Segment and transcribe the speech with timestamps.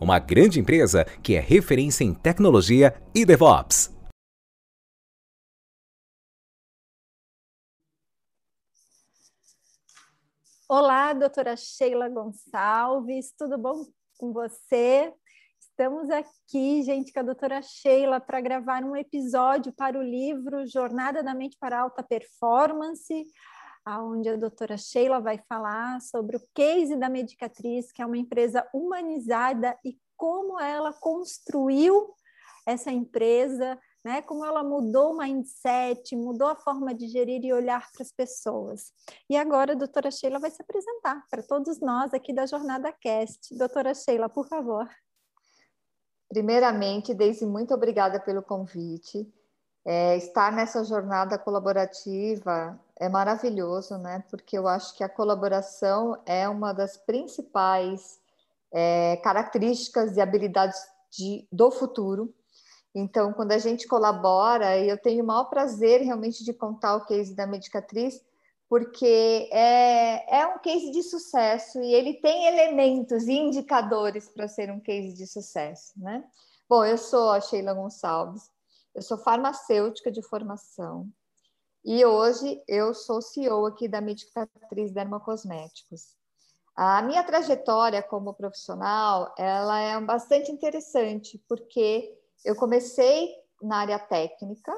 [0.00, 3.96] uma grande empresa que é referência em tecnologia e DevOps.
[10.68, 13.86] Olá, doutora Sheila Gonçalves, tudo bom
[14.18, 15.10] com você?
[15.58, 21.22] Estamos aqui, gente, com a doutora Sheila para gravar um episódio para o livro Jornada
[21.22, 23.26] da Mente para Alta Performance,
[23.96, 28.68] onde a doutora Sheila vai falar sobre o case da Medicatriz, que é uma empresa
[28.72, 32.14] humanizada e como ela construiu
[32.66, 34.20] essa empresa, né?
[34.22, 38.92] Como ela mudou o mindset, mudou a forma de gerir e olhar para as pessoas.
[39.30, 43.56] E agora a doutora Sheila vai se apresentar para todos nós aqui da Jornada Cast.
[43.56, 44.88] Doutora Sheila, por favor.
[46.28, 49.26] Primeiramente, Deise, muito obrigada pelo convite.
[49.86, 54.24] É, estar nessa jornada colaborativa é maravilhoso, né?
[54.28, 58.18] Porque eu acho que a colaboração é uma das principais
[58.72, 60.78] é, características e habilidades
[61.10, 62.34] de, do futuro.
[62.94, 67.34] Então, quando a gente colabora, eu tenho o maior prazer realmente de contar o case
[67.34, 68.20] da Medicatriz,
[68.68, 74.70] porque é, é um case de sucesso e ele tem elementos e indicadores para ser
[74.70, 76.24] um case de sucesso, né?
[76.68, 78.50] Bom, eu sou a Sheila Gonçalves,
[78.94, 81.08] eu sou farmacêutica de formação,
[81.90, 86.14] e hoje eu sou CEO aqui da Medicatriz Dermocosméticos.
[86.76, 94.70] A minha trajetória como profissional, ela é bastante interessante, porque eu comecei na área técnica,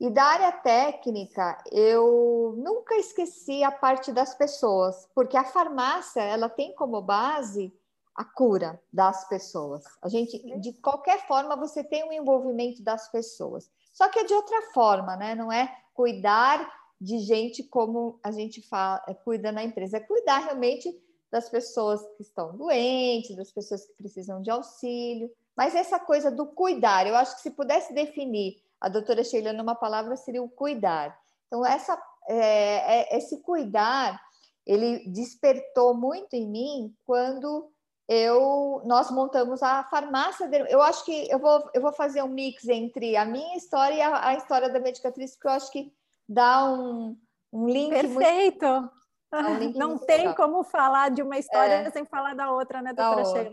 [0.00, 6.48] e da área técnica, eu nunca esqueci a parte das pessoas, porque a farmácia, ela
[6.48, 7.78] tem como base
[8.14, 9.84] a cura das pessoas.
[10.00, 13.70] A gente, de qualquer forma, você tem um envolvimento das pessoas.
[13.96, 15.34] Só que é de outra forma, né?
[15.34, 16.70] Não é cuidar
[17.00, 20.94] de gente como a gente fala, é, cuida na empresa, é cuidar realmente
[21.32, 25.30] das pessoas que estão doentes, das pessoas que precisam de auxílio.
[25.56, 29.74] Mas essa coisa do cuidar, eu acho que se pudesse definir a doutora Sheila numa
[29.74, 31.18] palavra, seria o cuidar.
[31.46, 34.20] Então, essa, é, é, esse cuidar,
[34.66, 37.72] ele despertou muito em mim quando
[38.08, 40.48] eu nós montamos a farmácia.
[40.48, 43.94] De, eu acho que eu vou, eu vou fazer um mix entre a minha história
[43.94, 45.92] e a, a história da medicatriz, porque eu acho que
[46.28, 47.16] dá um,
[47.52, 47.90] um link.
[47.90, 48.66] Perfeito!
[48.66, 50.36] Muito, um link Não tem legal.
[50.36, 53.50] como falar de uma história é, sem falar da outra, né, doutora Sheila?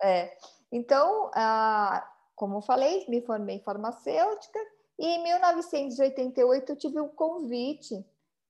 [0.00, 0.36] É.
[0.70, 2.06] Então, ah,
[2.36, 4.58] como eu falei, me formei farmacêutica
[4.98, 7.94] e em 1988 eu tive um convite,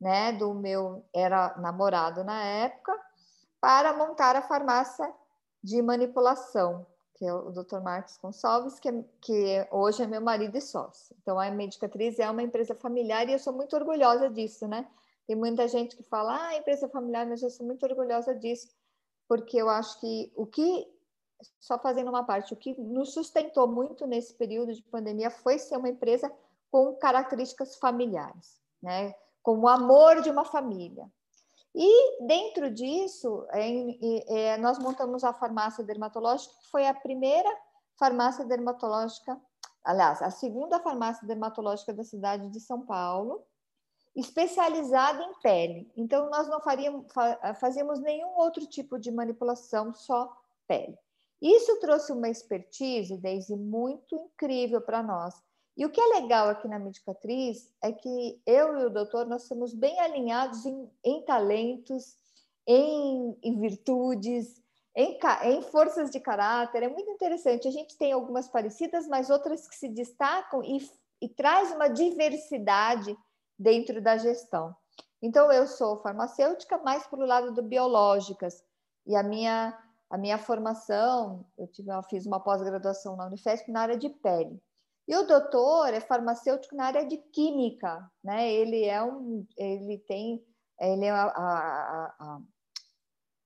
[0.01, 2.93] né, do meu era namorado na época,
[3.61, 5.11] para montar a farmácia
[5.63, 7.81] de manipulação, que é o Dr.
[7.81, 11.17] Marcos Gonçalves, que, é, que hoje é meu marido e sócio.
[11.21, 14.89] Então, a Medicatriz é uma empresa familiar e eu sou muito orgulhosa disso, né?
[15.27, 18.69] Tem muita gente que fala, ah, empresa familiar, mas eu sou muito orgulhosa disso,
[19.29, 20.89] porque eu acho que o que,
[21.61, 25.77] só fazendo uma parte, o que nos sustentou muito nesse período de pandemia foi ser
[25.77, 26.33] uma empresa
[26.71, 29.15] com características familiares, né?
[29.43, 31.11] Com o amor de uma família.
[31.81, 37.49] E dentro disso, é, é, nós montamos a farmácia dermatológica, que foi a primeira
[37.97, 39.41] farmácia dermatológica,
[39.85, 43.47] aliás, a segunda farmácia dermatológica da cidade de São Paulo,
[44.17, 45.93] especializada em pele.
[45.97, 47.07] Então, nós não faríamos,
[47.61, 50.37] fazíamos nenhum outro tipo de manipulação, só
[50.67, 50.99] pele.
[51.41, 55.41] Isso trouxe uma expertise, Daisy, muito incrível para nós,
[55.79, 59.45] e o que é legal aqui na Medicatriz é que eu e o doutor nós
[59.45, 62.17] somos bem alinhados em, em talentos,
[62.67, 64.61] em, em virtudes,
[64.93, 66.83] em, em, forças de caráter.
[66.83, 67.69] É muito interessante.
[67.69, 70.79] A gente tem algumas parecidas, mas outras que se destacam e,
[71.23, 73.17] e traz uma diversidade
[73.57, 74.75] dentro da gestão.
[75.23, 78.65] Então, eu sou farmacêutica, mais para o lado do biológicas.
[79.07, 79.79] E a minha,
[80.11, 84.61] a minha formação, eu, tive, eu fiz uma pós-graduação na Unifesp na área de pele.
[85.09, 88.53] E o doutor é farmacêutico na área de química, né?
[88.53, 90.45] Ele é um, ele tem,
[90.79, 92.41] ele é a, a, a,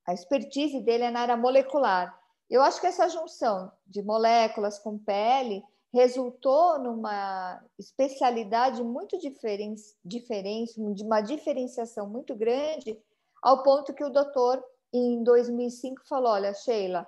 [0.08, 2.18] a expertise dele é na área molecular.
[2.50, 5.62] Eu acho que essa junção de moléculas com pele
[5.94, 12.98] resultou numa especialidade muito diferente, diferente, de uma diferenciação muito grande,
[13.40, 14.60] ao ponto que o doutor,
[14.92, 17.06] em 2005, falou: Olha, Sheila,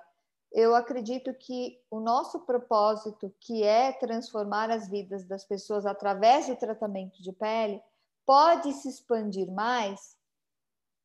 [0.51, 6.55] eu acredito que o nosso propósito, que é transformar as vidas das pessoas através do
[6.55, 7.81] tratamento de pele,
[8.25, 10.15] pode se expandir mais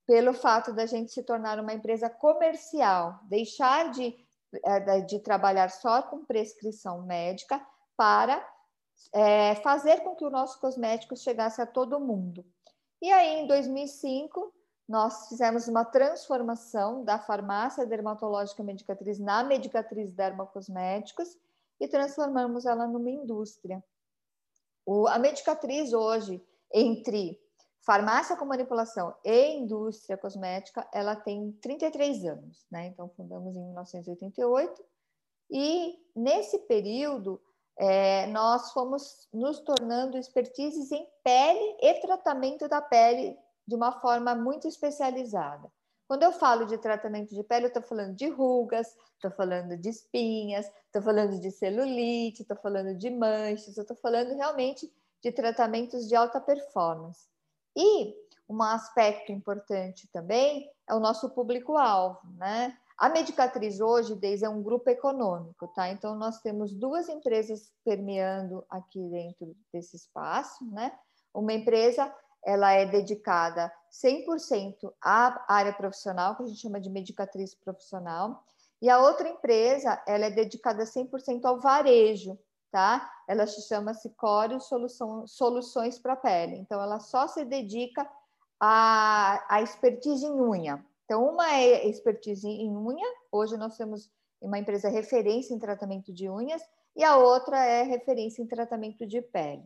[0.06, 4.14] pelo fato da gente se tornar uma empresa comercial, deixar de,
[4.64, 7.64] eh, de trabalhar só com prescrição médica
[7.96, 8.44] para
[9.12, 12.44] é, fazer com que o nosso cosmético chegasse a todo mundo.
[13.00, 14.52] E aí, em 2005,
[14.90, 21.38] nós fizemos uma transformação da farmácia dermatológica medicatriz na medicatriz dermocosméticos
[21.78, 23.84] e transformamos ela numa indústria.
[24.84, 26.44] O, a medicatriz hoje,
[26.74, 27.40] entre
[27.82, 32.88] farmácia com manipulação e indústria cosmética, ela tem 33 anos, né?
[32.88, 34.84] Então, fundamos em 1988
[35.52, 37.40] e nesse período
[37.78, 43.38] é, nós fomos nos tornando expertises em pele e tratamento da pele
[43.70, 45.70] de uma forma muito especializada.
[46.08, 49.88] Quando eu falo de tratamento de pele, eu estou falando de rugas, estou falando de
[49.88, 56.08] espinhas, estou falando de celulite, estou falando de manchas, eu estou falando realmente de tratamentos
[56.08, 57.28] de alta performance.
[57.76, 58.12] E
[58.48, 62.76] um aspecto importante também é o nosso público-alvo, né?
[62.98, 65.90] A Medicatriz hoje, desde é um grupo econômico, tá?
[65.90, 70.92] Então, nós temos duas empresas permeando aqui dentro desse espaço, né?
[71.32, 72.12] Uma empresa,
[72.44, 78.44] ela é dedicada 100% à área profissional, que a gente chama de Medicatriz profissional,
[78.80, 82.38] e a outra empresa, ela é dedicada 100% ao varejo,
[82.70, 83.10] tá?
[83.28, 86.56] Ela se chama Cicório Solução, Soluções para Pele.
[86.56, 88.08] Então, ela só se dedica
[88.58, 94.08] à, à expertise em unha, então, uma é expertise em unha, hoje nós temos
[94.40, 96.62] uma empresa referência em tratamento de unhas,
[96.94, 99.64] e a outra é referência em tratamento de pele.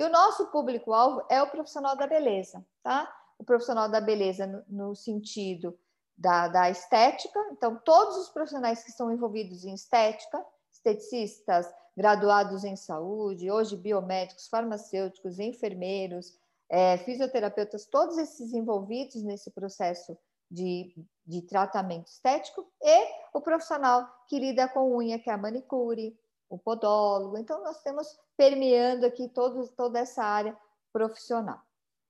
[0.00, 3.06] E o nosso público-alvo é o profissional da beleza, tá?
[3.38, 5.78] O profissional da beleza no, no sentido
[6.16, 10.42] da, da, estética, então, todos os profissionais que estão envolvidos em estética,
[10.72, 16.34] esteticistas, graduados em saúde, hoje biomédicos, farmacêuticos, enfermeiros,
[16.70, 20.16] é, fisioterapeutas, todos esses envolvidos nesse processo
[20.50, 20.94] de,
[21.26, 26.18] de tratamento estético e o profissional que lida com unha, que é a manicure,
[26.50, 27.38] o podólogo.
[27.38, 30.54] Então, nós temos permeando aqui todo, toda essa área
[30.92, 31.60] profissional.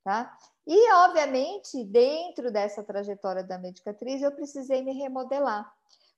[0.03, 0.35] Tá?
[0.67, 5.71] E, obviamente, dentro dessa trajetória da medicatriz, eu precisei me remodelar,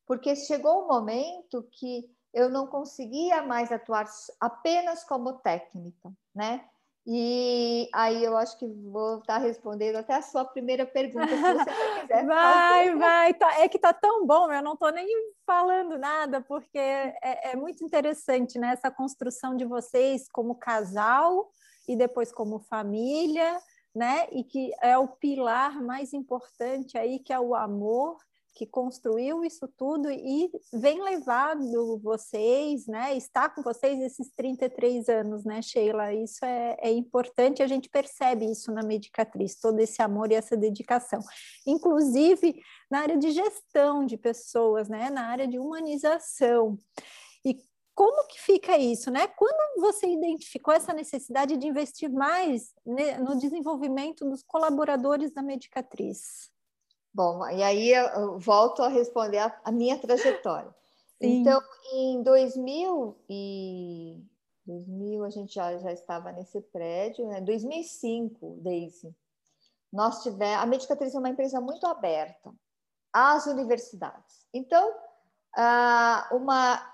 [0.06, 4.06] porque chegou um momento que eu não conseguia mais atuar
[4.40, 6.64] apenas como técnica, né?
[7.04, 11.70] E aí eu acho que vou estar respondendo até a sua primeira pergunta, se você
[12.06, 12.26] quiser.
[12.26, 15.08] vai, vai, tá, é que tá tão bom, eu não estou nem
[15.44, 21.50] falando nada, porque é, é, muito interessante né, essa construção de vocês como casal
[21.88, 23.60] e depois como família,
[23.92, 24.28] né?
[24.30, 28.16] E que é o pilar mais importante aí, que é o amor
[28.54, 33.16] que construiu isso tudo e vem levando vocês, né?
[33.16, 36.12] Está com vocês esses 33 anos, né, Sheila?
[36.12, 40.56] Isso é, é importante, a gente percebe isso na Medicatriz, todo esse amor e essa
[40.56, 41.20] dedicação.
[41.66, 42.60] Inclusive
[42.90, 45.08] na área de gestão de pessoas, né?
[45.08, 46.78] Na área de humanização.
[47.44, 47.56] E
[47.94, 49.26] como que fica isso, né?
[49.28, 56.51] Quando você identificou essa necessidade de investir mais né, no desenvolvimento dos colaboradores da Medicatriz?
[57.14, 60.74] Bom, e aí eu volto a responder a, a minha trajetória.
[61.20, 61.40] Sim.
[61.40, 61.60] Então,
[61.92, 64.16] em 2000 e
[64.66, 67.40] 2000 a gente já, já estava nesse prédio, né?
[67.40, 69.14] 2005, Daisy,
[69.92, 72.52] nós tivemos a Medicatriz é uma empresa muito aberta
[73.12, 74.46] às universidades.
[74.54, 74.94] Então,
[76.32, 76.92] uma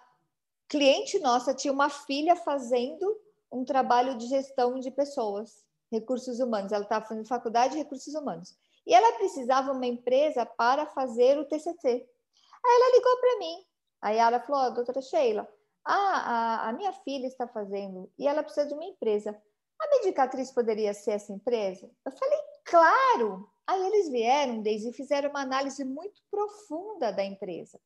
[0.68, 3.16] cliente nossa tinha uma filha fazendo
[3.50, 6.72] um trabalho de gestão de pessoas, recursos humanos.
[6.72, 8.56] Ela estava fazendo faculdade de recursos humanos.
[8.88, 11.86] E ela precisava uma empresa para fazer o TCC.
[11.86, 13.66] Aí ela ligou para mim.
[14.00, 15.46] Aí ela falou: oh, doutora Sheila,
[15.84, 19.38] a, a, minha filha está fazendo e ela precisa de uma empresa.
[19.78, 21.90] A Medicatriz poderia ser essa empresa?
[22.02, 23.50] Eu falei: claro!
[23.66, 27.78] Aí eles vieram, desde e fizeram uma análise muito profunda da empresa,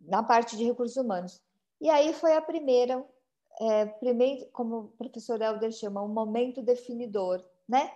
[0.00, 1.42] na parte de recursos humanos.
[1.80, 3.04] E aí foi a primeira,
[3.60, 7.90] é, primeiro, como o professor Helder chama, um momento definidor, né?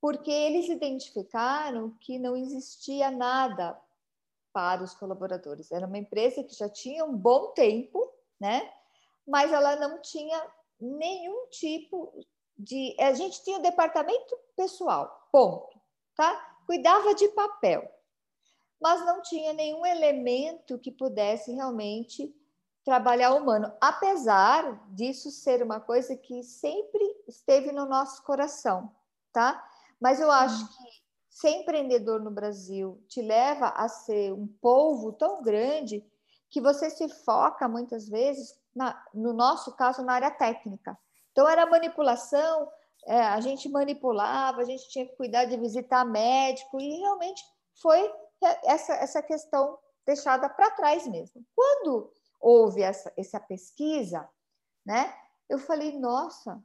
[0.00, 3.78] Porque eles identificaram que não existia nada
[4.52, 5.70] para os colaboradores.
[5.70, 8.10] Era uma empresa que já tinha um bom tempo,
[8.40, 8.72] né?
[9.26, 10.40] Mas ela não tinha
[10.80, 12.12] nenhum tipo
[12.56, 12.96] de.
[12.98, 15.78] A gente tinha o um departamento pessoal, ponto,
[16.14, 16.58] tá?
[16.66, 17.90] Cuidava de papel.
[18.80, 22.34] mas não tinha nenhum elemento que pudesse realmente
[22.84, 28.94] trabalhar o humano, apesar disso ser uma coisa que sempre esteve no nosso coração,
[29.32, 29.66] tá?
[30.00, 30.68] Mas eu acho hum.
[30.68, 36.04] que ser empreendedor no Brasil te leva a ser um povo tão grande
[36.48, 40.98] que você se foca muitas vezes, na, no nosso caso, na área técnica.
[41.32, 42.70] Então, era manipulação,
[43.06, 47.44] é, a gente manipulava, a gente tinha que cuidar de visitar médico, e realmente
[47.80, 48.10] foi
[48.64, 51.44] essa, essa questão deixada para trás mesmo.
[51.54, 52.10] Quando
[52.40, 54.28] houve essa, essa pesquisa,
[54.84, 55.14] né,
[55.48, 56.62] eu falei, nossa,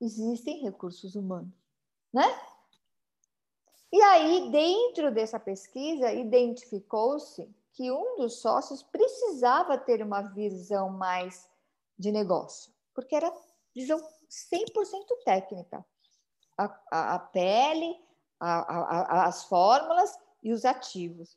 [0.00, 1.54] existem recursos humanos,
[2.12, 2.24] né?
[3.92, 11.48] E aí, dentro dessa pesquisa, identificou-se que um dos sócios precisava ter uma visão mais
[11.98, 13.32] de negócio, porque era
[13.74, 14.64] visão 100%
[15.24, 15.84] técnica.
[16.56, 17.96] A, a, a pele,
[18.38, 21.36] a, as fórmulas e os ativos.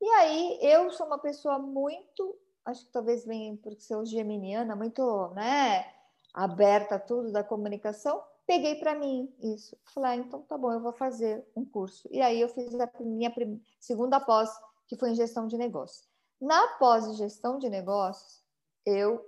[0.00, 5.28] E aí, eu sou uma pessoa muito, acho que talvez venha porque sou geminiana, muito
[5.28, 5.90] né,
[6.34, 9.76] aberta a tudo da comunicação, peguei para mim isso.
[9.92, 12.08] Falei, ah, então tá bom, eu vou fazer um curso.
[12.10, 13.32] E aí eu fiz a minha
[13.80, 14.50] segunda pós
[14.86, 16.08] que foi em gestão de negócios.
[16.40, 18.42] Na pós-gestão de negócios,
[18.84, 19.24] eu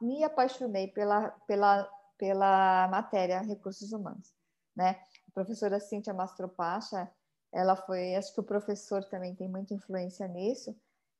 [0.00, 4.32] me apaixonei pela, pela, pela matéria recursos humanos,
[4.74, 5.00] né?
[5.28, 7.10] A professora Cíntia Mastropacha,
[7.52, 10.74] ela foi, acho que o professor também tem muita influência nisso,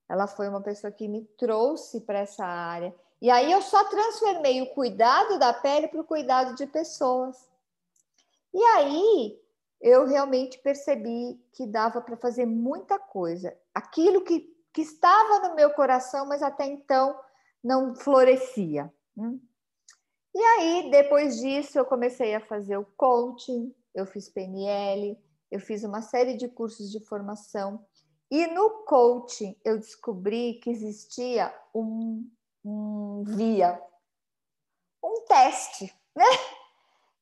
[0.09, 2.95] ela foi uma pessoa que me trouxe para essa área.
[3.21, 7.49] E aí eu só transformei o cuidado da pele para o cuidado de pessoas.
[8.55, 9.41] E aí
[9.81, 13.57] eu realmente percebi que dava para fazer muita coisa.
[13.75, 14.41] Aquilo que,
[14.73, 17.19] que estava no meu coração, mas até então
[17.63, 18.93] não florescia.
[19.17, 19.41] Hum?
[20.35, 25.19] E aí, depois disso, eu comecei a fazer o coaching, eu fiz PNL,
[25.51, 27.85] eu fiz uma série de cursos de formação.
[28.31, 32.29] E no coaching, eu descobri que existia um,
[32.69, 33.81] um via,
[35.03, 36.25] um teste, né?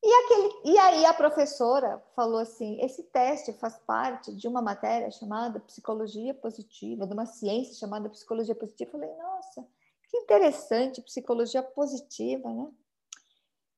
[0.02, 5.10] E, aquele, e aí a professora falou assim: esse teste faz parte de uma matéria
[5.10, 8.90] chamada psicologia positiva, de uma ciência chamada psicologia positiva.
[8.90, 9.66] Eu falei, nossa,
[10.08, 12.70] que interessante, psicologia positiva, né?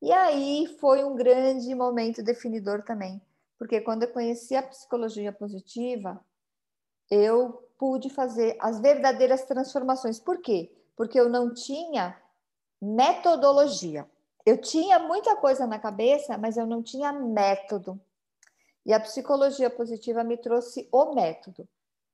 [0.00, 3.20] E aí foi um grande momento definidor também,
[3.58, 6.25] porque quando eu conheci a psicologia positiva,
[7.10, 10.20] eu pude fazer as verdadeiras transformações.
[10.20, 10.77] Por quê?
[10.99, 12.21] Porque eu não tinha
[12.83, 14.05] metodologia.
[14.45, 18.00] Eu tinha muita coisa na cabeça, mas eu não tinha método.
[18.85, 21.69] E a psicologia positiva me trouxe o método.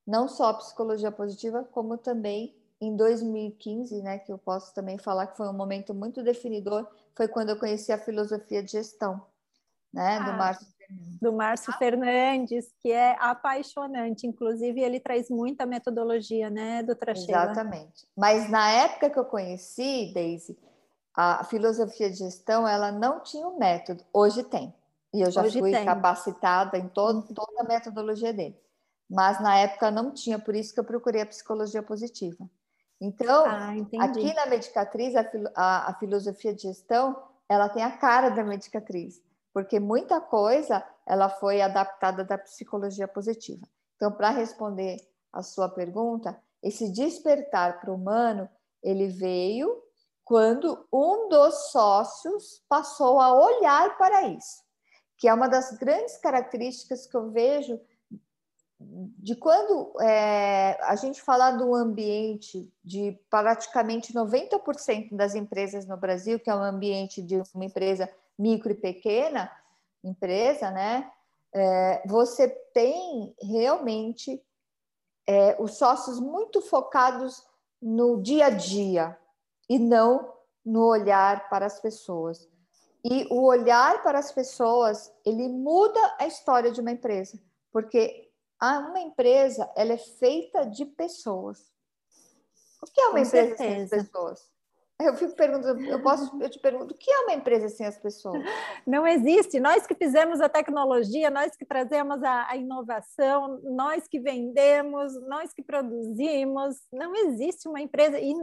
[0.05, 5.27] Não só a psicologia positiva, como também em 2015, né, que eu posso também falar
[5.27, 9.25] que foi um momento muito definidor, foi quando eu conheci a filosofia de gestão,
[9.91, 14.27] né, ah, do Márcio do Márcio Fernandes, que é apaixonante.
[14.27, 17.43] Inclusive, ele traz muita metodologia, né, doutora Sheila?
[17.43, 18.07] Exatamente.
[18.15, 20.57] Mas na época que eu conheci, Daisy,
[21.15, 24.73] a filosofia de gestão ela não tinha um método, hoje tem.
[25.13, 25.85] E eu já hoje fui tem.
[25.85, 27.33] capacitada em todo, uhum.
[27.33, 28.59] toda a metodologia dele.
[29.09, 32.49] Mas na época não tinha, por isso que eu procurei a psicologia positiva.
[32.99, 35.25] Então, ah, aqui na Medicatriz, a,
[35.55, 37.15] a, a, filosofia de gestão,
[37.47, 39.21] ela tem a cara da Medicatriz,
[39.55, 43.65] porque muita coisa ela foi adaptada da psicologia positiva.
[43.95, 44.97] Então, para responder
[45.31, 48.49] a sua pergunta, esse despertar para o humano,
[48.83, 49.81] ele veio
[50.25, 54.61] quando um dos sócios passou a olhar para isso,
[55.17, 57.79] que é uma das grandes características que eu vejo
[58.77, 66.41] de quando é, a gente falar do ambiente de praticamente 90% das empresas no Brasil,
[66.41, 69.51] que é um ambiente de uma empresa micro e pequena
[70.03, 71.11] empresa, né?
[71.53, 74.43] É, você tem realmente
[75.27, 77.43] é, os sócios muito focados
[77.81, 79.17] no dia a dia,
[79.69, 82.49] e não no olhar para as pessoas.
[83.03, 87.39] E o olhar para as pessoas, ele muda a história de uma empresa,
[87.71, 91.71] porque uma empresa, ela é feita de pessoas.
[92.81, 93.57] O que é uma Com empresa certeza.
[93.57, 94.54] sem as pessoas?
[95.01, 97.97] Eu fico perguntando, eu posso, eu te pergunto, o que é uma empresa sem as
[97.97, 98.41] pessoas?
[98.87, 99.59] Não existe.
[99.59, 105.53] Nós que fizemos a tecnologia, nós que trazemos a, a, inovação, nós que vendemos, nós
[105.53, 108.17] que produzimos, não existe uma empresa.
[108.17, 108.33] E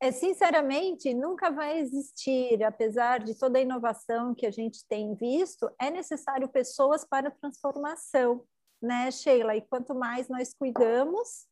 [0.00, 5.68] é, sinceramente, nunca vai existir, apesar de toda a inovação que a gente tem visto,
[5.80, 8.44] é necessário pessoas para transformação,
[8.80, 9.56] né, Sheila?
[9.56, 11.46] E quanto mais nós cuidamos,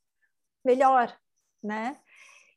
[0.65, 1.13] melhor,
[1.61, 1.99] né?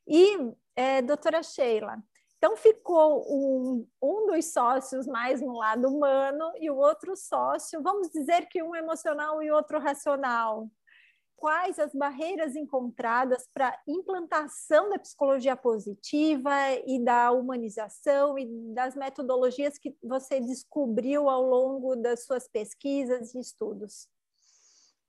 [0.06, 0.38] E,
[0.78, 1.98] é, doutora Sheila,
[2.36, 8.10] então ficou um, um dos sócios mais no lado humano e o outro sócio, vamos
[8.10, 10.70] dizer que um emocional e outro racional.
[11.36, 16.52] quais as barreiras encontradas para implantação da psicologia positiva
[16.86, 23.40] e da humanização e das metodologias que você descobriu ao longo das suas pesquisas e
[23.40, 24.08] estudos?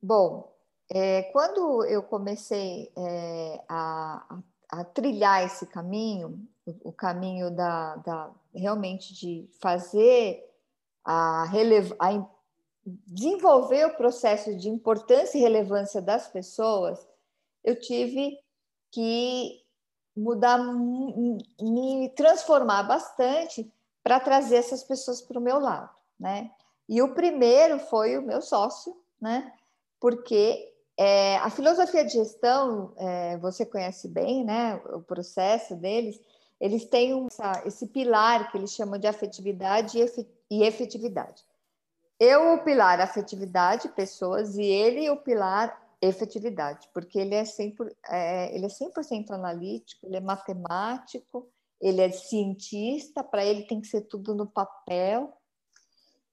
[0.01, 0.51] Bom,
[0.91, 4.41] é, quando eu comecei é, a, a,
[4.93, 10.47] trilhar esse caminho, o, o caminho da, da, realmente de fazer
[11.03, 12.29] a, a
[12.85, 17.05] desenvolver o processo de importância e relevância das pessoas,
[17.63, 18.37] eu tive
[18.91, 19.61] que
[20.15, 20.57] mudar,
[21.61, 23.71] me transformar bastante
[24.03, 26.51] para trazer essas pessoas para o meu lado, né?
[26.87, 29.53] E o primeiro foi o meu sócio, né?
[29.99, 30.68] Porque
[31.01, 34.75] é, a filosofia de gestão, é, você conhece bem, né?
[34.87, 36.19] O processo deles,
[36.59, 37.25] eles têm
[37.65, 39.97] esse pilar que eles chamam de afetividade
[40.51, 41.41] e efetividade.
[42.19, 48.53] Eu, o pilar afetividade, pessoas, e ele, o pilar efetividade, porque ele é 100%, é,
[48.53, 48.91] ele é 100
[49.29, 51.47] analítico, ele é matemático,
[51.79, 55.33] ele é cientista, para ele tem que ser tudo no papel.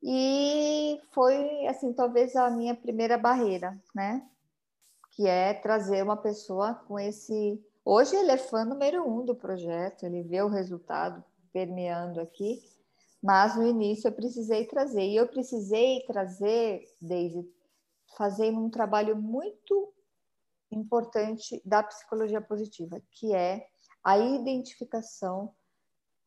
[0.02, 4.26] E foi, assim, talvez a minha primeira barreira, né?
[5.16, 7.60] Que é trazer uma pessoa com esse.
[7.84, 12.60] Hoje ele é fã número um do projeto, ele vê o resultado permeando aqui
[13.26, 15.02] mas no início eu precisei trazer.
[15.02, 17.44] E eu precisei trazer, Daisy,
[18.16, 19.92] fazendo um trabalho muito
[20.70, 23.66] importante da psicologia positiva, que é
[24.04, 25.52] a identificação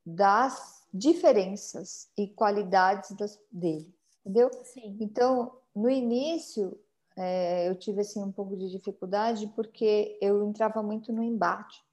[0.06, 4.50] das diferenças e qualidades das, dele, entendeu?
[4.66, 4.98] Sim.
[5.00, 6.78] Então, no início,
[7.20, 11.84] é, eu tive assim um pouco de dificuldade porque eu entrava muito no embate.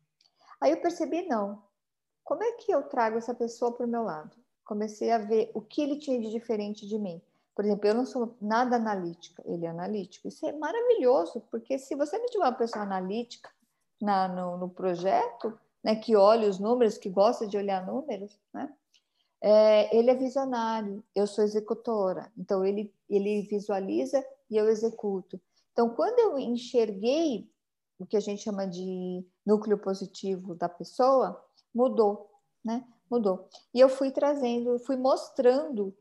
[0.61, 1.63] Aí eu percebi, não,
[2.25, 4.37] como é que eu trago essa pessoa para o meu lado?
[4.67, 7.23] comecei a ver o que ele tinha de diferente de mim.
[7.55, 10.29] Por exemplo, eu não sou nada analítica, ele é analítico.
[10.29, 13.49] Isso é maravilhoso, porque se você não tiver uma pessoa analítica
[14.03, 18.71] na, no, no projeto, né, que olha os números, que gosta de olhar números, né,
[19.41, 25.41] é, ele é visionário, eu sou executora, então ele, ele visualiza e eu executo.
[25.73, 27.51] Então, quando eu enxerguei
[27.99, 31.43] o que a gente chama de núcleo positivo da pessoa,
[31.75, 32.31] mudou,
[32.65, 32.87] né?
[33.11, 33.49] mudou.
[33.73, 35.97] E eu fui trazendo, fui mostrando,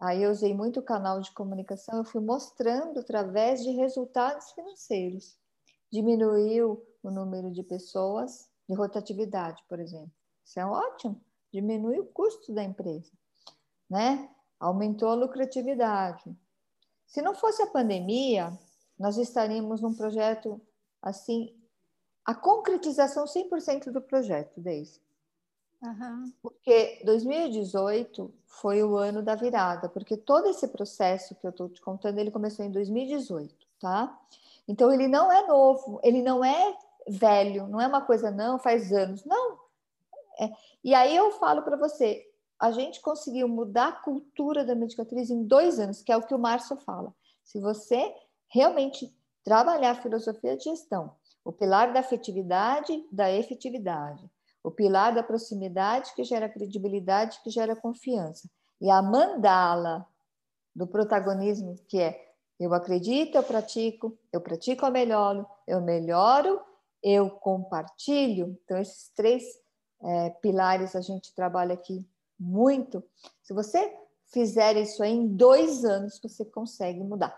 [0.00, 5.38] aí eu usei muito o canal de comunicação, eu fui mostrando através de resultados financeiros.
[5.90, 10.12] Diminuiu o número de pessoas de rotatividade, por exemplo.
[10.44, 11.20] Isso é ótimo.
[11.52, 13.10] Diminui o custo da empresa,
[13.88, 14.28] né?
[14.60, 16.36] Aumentou a lucratividade.
[17.08, 18.56] Se não fosse a pandemia,
[18.98, 20.60] nós estaríamos num projeto
[21.02, 21.54] assim,
[22.24, 25.00] a concretização 100% do projeto, desde
[25.80, 26.32] Uhum.
[26.42, 31.80] Porque 2018 foi o ano da virada, porque todo esse processo que eu estou te
[31.80, 34.18] contando, ele começou em 2018, tá?
[34.66, 38.92] Então ele não é novo, ele não é velho, não é uma coisa, não, faz
[38.92, 39.58] anos, não.
[40.40, 40.50] É.
[40.82, 42.28] E aí eu falo para você,
[42.60, 46.34] a gente conseguiu mudar a cultura da medicatriz em dois anos, que é o que
[46.34, 47.14] o Márcio fala.
[47.44, 48.14] Se você
[48.48, 51.12] realmente trabalhar a filosofia de gestão,
[51.44, 54.28] o pilar da afetividade, da efetividade,
[54.62, 58.50] o pilar da proximidade que gera credibilidade, que gera confiança.
[58.80, 60.06] E a mandala
[60.74, 66.60] do protagonismo, que é eu acredito, eu pratico, eu pratico, eu melhoro, eu melhoro,
[67.00, 68.58] eu compartilho.
[68.64, 69.44] Então, esses três
[70.02, 72.04] é, pilares a gente trabalha aqui
[72.38, 73.02] muito.
[73.42, 73.96] Se você
[74.26, 77.36] fizer isso aí, em dois anos você consegue mudar.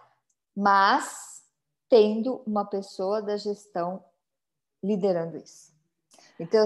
[0.54, 1.42] Mas
[1.88, 4.04] tendo uma pessoa da gestão
[4.82, 5.72] liderando isso.
[6.38, 6.64] Então,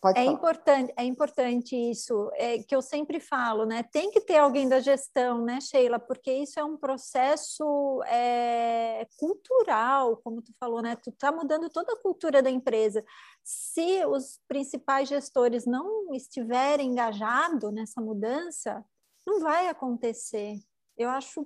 [0.00, 0.36] Pode é falar.
[0.36, 3.82] importante, é importante isso, é, que eu sempre falo, né?
[3.82, 5.98] Tem que ter alguém da gestão, né, Sheila?
[5.98, 10.94] Porque isso é um processo é, cultural, como tu falou, né?
[10.96, 13.04] Tu tá mudando toda a cultura da empresa.
[13.42, 18.84] Se os principais gestores não estiverem engajados nessa mudança,
[19.26, 20.58] não vai acontecer.
[20.96, 21.44] Eu acho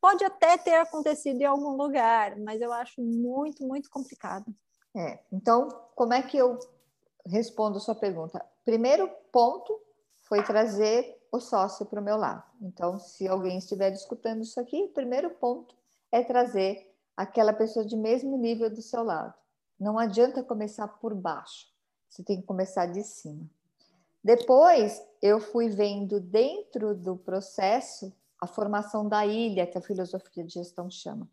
[0.00, 4.46] pode até ter acontecido em algum lugar, mas eu acho muito, muito complicado.
[4.96, 6.58] É, então, como é que eu
[7.26, 8.44] respondo a sua pergunta.
[8.64, 9.80] Primeiro ponto
[10.22, 12.42] foi trazer o sócio para o meu lado.
[12.60, 15.74] Então, se alguém estiver escutando isso aqui, o primeiro ponto
[16.10, 19.34] é trazer aquela pessoa de mesmo nível do seu lado.
[19.78, 21.66] Não adianta começar por baixo,
[22.08, 23.48] você tem que começar de cima.
[24.22, 30.54] Depois, eu fui vendo dentro do processo a formação da ilha, que a filosofia de
[30.54, 31.28] gestão chama.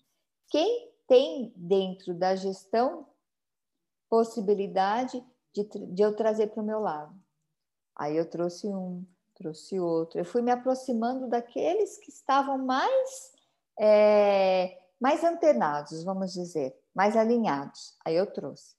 [0.48, 3.08] Quem tem dentro da gestão
[4.10, 7.14] possibilidade de, de eu trazer para o meu lado.
[7.96, 10.20] Aí eu trouxe um, trouxe outro.
[10.20, 13.32] Eu fui me aproximando daqueles que estavam mais
[13.80, 17.98] é, mais antenados, vamos dizer, mais alinhados.
[18.06, 18.76] Aí eu trouxe.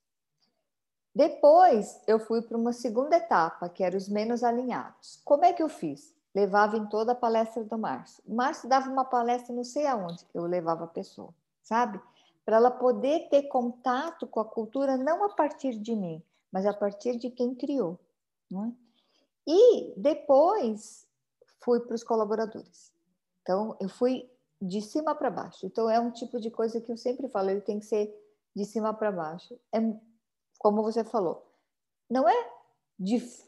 [1.15, 5.21] Depois eu fui para uma segunda etapa, que era os menos alinhados.
[5.25, 6.13] Como é que eu fiz?
[6.35, 8.23] Levava em toda a palestra do Márcio.
[8.27, 11.33] O Márcio dava uma palestra não sei aonde, eu levava a pessoa,
[11.63, 12.01] sabe?
[12.45, 16.23] Para ela poder ter contato com a cultura não a partir de mim,
[16.55, 17.99] mas a partir de quem criou.
[18.49, 18.73] Né?
[19.45, 21.05] E depois
[21.61, 22.93] fui para os colaboradores.
[23.43, 24.31] Então, eu fui
[24.63, 25.67] de cima para baixo.
[25.67, 28.09] Então, é um tipo de coisa que eu sempre falo, ele tem que ser
[28.55, 29.59] de cima para baixo.
[29.73, 29.81] É
[30.57, 31.45] como você falou,
[32.09, 32.53] não é
[32.97, 33.45] dif...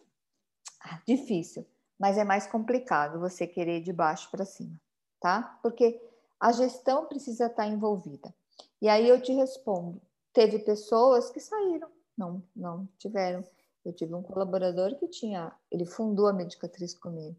[0.80, 1.64] Ah, difícil,
[1.96, 4.78] mas é mais complicado você querer de baixo para cima,
[5.20, 5.60] tá?
[5.62, 6.02] Porque
[6.40, 8.34] a gestão precisa estar envolvida.
[8.82, 13.44] E aí eu te respondo, teve pessoas que saíram, não, não tiveram.
[13.84, 17.38] Eu tive um colaborador que tinha, ele fundou a Medicatriz comigo,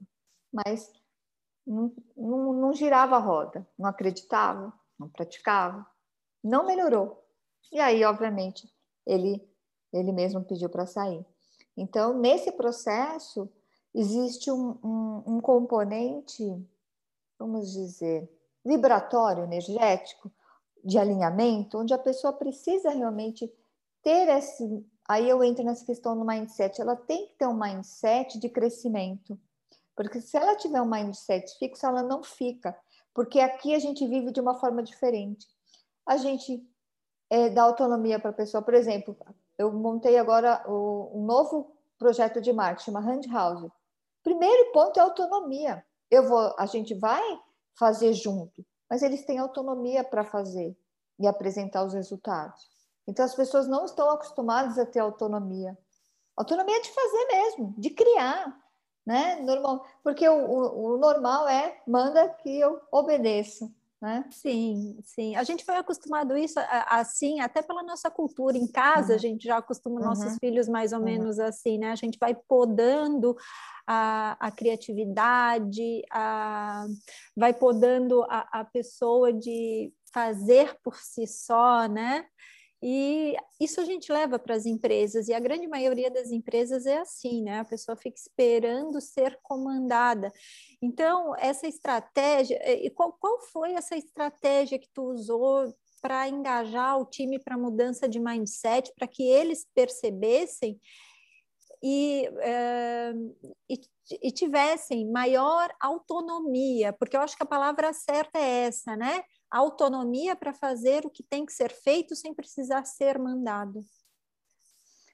[0.51, 0.91] mas
[1.65, 5.85] não, não, não girava a roda, não acreditava, não praticava,
[6.43, 7.23] não melhorou.
[7.71, 8.71] E aí, obviamente,
[9.05, 9.45] ele
[9.91, 11.25] ele mesmo pediu para sair.
[11.75, 13.49] Então, nesse processo,
[13.93, 16.43] existe um, um, um componente,
[17.37, 18.29] vamos dizer,
[18.65, 20.31] vibratório, energético,
[20.83, 23.51] de alinhamento, onde a pessoa precisa realmente
[24.03, 24.85] ter esse.
[25.07, 26.81] Aí eu entro nessa questão do mindset.
[26.81, 29.39] Ela tem que ter um mindset de crescimento.
[29.95, 32.77] Porque se ela tiver um mindset fixo, ela não fica.
[33.13, 35.47] Porque aqui a gente vive de uma forma diferente.
[36.05, 36.63] A gente
[37.29, 38.61] é, dá autonomia para a pessoa.
[38.61, 39.17] Por exemplo,
[39.57, 43.71] eu montei agora o, um novo projeto de marketing, chama Hand House.
[44.23, 45.83] Primeiro ponto é autonomia.
[46.11, 47.23] Eu vou, a gente vai
[47.77, 50.77] fazer junto, mas eles têm autonomia para fazer
[51.19, 52.69] e apresentar os resultados.
[53.07, 55.77] Então as pessoas não estão acostumadas a ter autonomia.
[56.35, 58.55] Autonomia de fazer mesmo, de criar,
[59.05, 59.37] né?
[59.37, 64.25] Normal, porque o, o, o normal é manda que eu obedeça né?
[64.31, 65.35] Sim, sim.
[65.35, 68.55] A gente foi acostumado isso assim, até pela nossa cultura.
[68.55, 69.15] Em casa, uhum.
[69.15, 70.05] a gente já acostuma uhum.
[70.05, 71.05] nossos filhos mais ou uhum.
[71.05, 71.91] menos assim, né?
[71.91, 73.35] A gente vai podando
[73.87, 76.85] a, a criatividade, a,
[77.35, 82.25] vai podando a, a pessoa de fazer por si só, né?
[82.81, 86.99] E isso a gente leva para as empresas, e a grande maioria das empresas é
[86.99, 87.59] assim, né?
[87.59, 90.31] A pessoa fica esperando ser comandada.
[90.81, 92.59] Então, essa estratégia,
[92.95, 98.19] qual, qual foi essa estratégia que tu usou para engajar o time para mudança de
[98.19, 100.79] mindset, para que eles percebessem
[101.81, 103.13] e, é,
[103.69, 103.79] e,
[104.23, 109.23] e, tivessem maior autonomia, porque eu acho que a palavra certa é essa, né?
[109.57, 113.83] Autonomia para fazer o que tem que ser feito sem precisar ser mandado?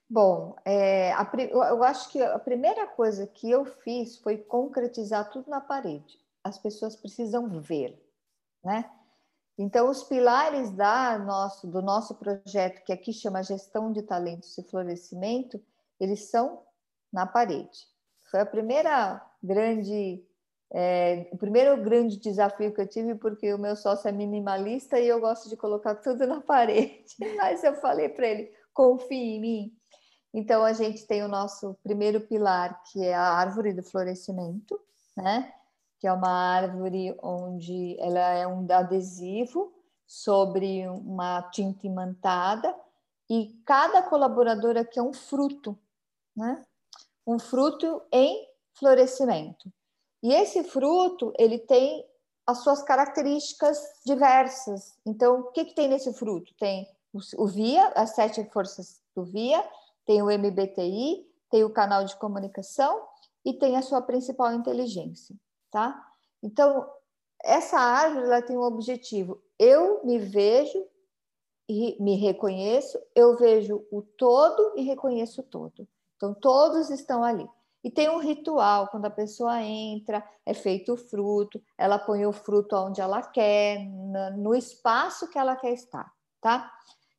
[0.10, 1.30] Bom, é, a,
[1.70, 6.20] eu acho que a primeira coisa que eu fiz foi concretizar tudo na parede.
[6.44, 8.00] As pessoas precisam ver,
[8.64, 8.90] né?
[9.58, 14.64] Então, os pilares da nosso, do nosso projeto, que aqui chama Gestão de Talentos e
[14.64, 15.64] Florescimento,
[16.00, 16.64] eles são
[17.12, 17.88] na parede.
[18.30, 20.26] Foi a primeira grande
[20.76, 25.08] é, o primeiro grande desafio que eu tive, porque o meu sócio é minimalista e
[25.08, 27.16] eu gosto de colocar tudo na parede.
[27.38, 29.78] Mas eu falei para ele: confie em mim.
[30.34, 34.80] Então, a gente tem o nosso primeiro pilar, que é a árvore do florescimento,
[35.16, 35.54] né?
[36.00, 39.72] Que é uma árvore onde ela é um adesivo
[40.08, 42.76] sobre uma tinta imantada
[43.30, 45.78] e cada colaborador aqui é um fruto,
[46.36, 46.64] né?
[47.28, 49.72] Um fruto em florescimento.
[50.24, 52.06] E esse fruto, ele tem
[52.48, 54.98] as suas características diversas.
[55.06, 56.54] Então, o que, que tem nesse fruto?
[56.58, 56.88] Tem
[57.38, 59.64] o VIA, as sete forças do VIA,
[60.06, 63.06] tem o MBTI, tem o canal de comunicação
[63.46, 65.36] e tem a sua principal inteligência,
[65.70, 66.02] tá?
[66.42, 66.90] Então,
[67.44, 69.42] essa árvore ela tem um objetivo.
[69.60, 70.88] Eu me vejo
[71.70, 75.88] e me reconheço, eu vejo o todo e reconheço o todo.
[76.16, 77.48] Então, todos estão ali.
[77.84, 82.32] E tem um ritual, quando a pessoa entra, é feito o fruto, ela põe o
[82.32, 83.86] fruto onde ela quer,
[84.38, 86.72] no espaço que ela quer estar, tá?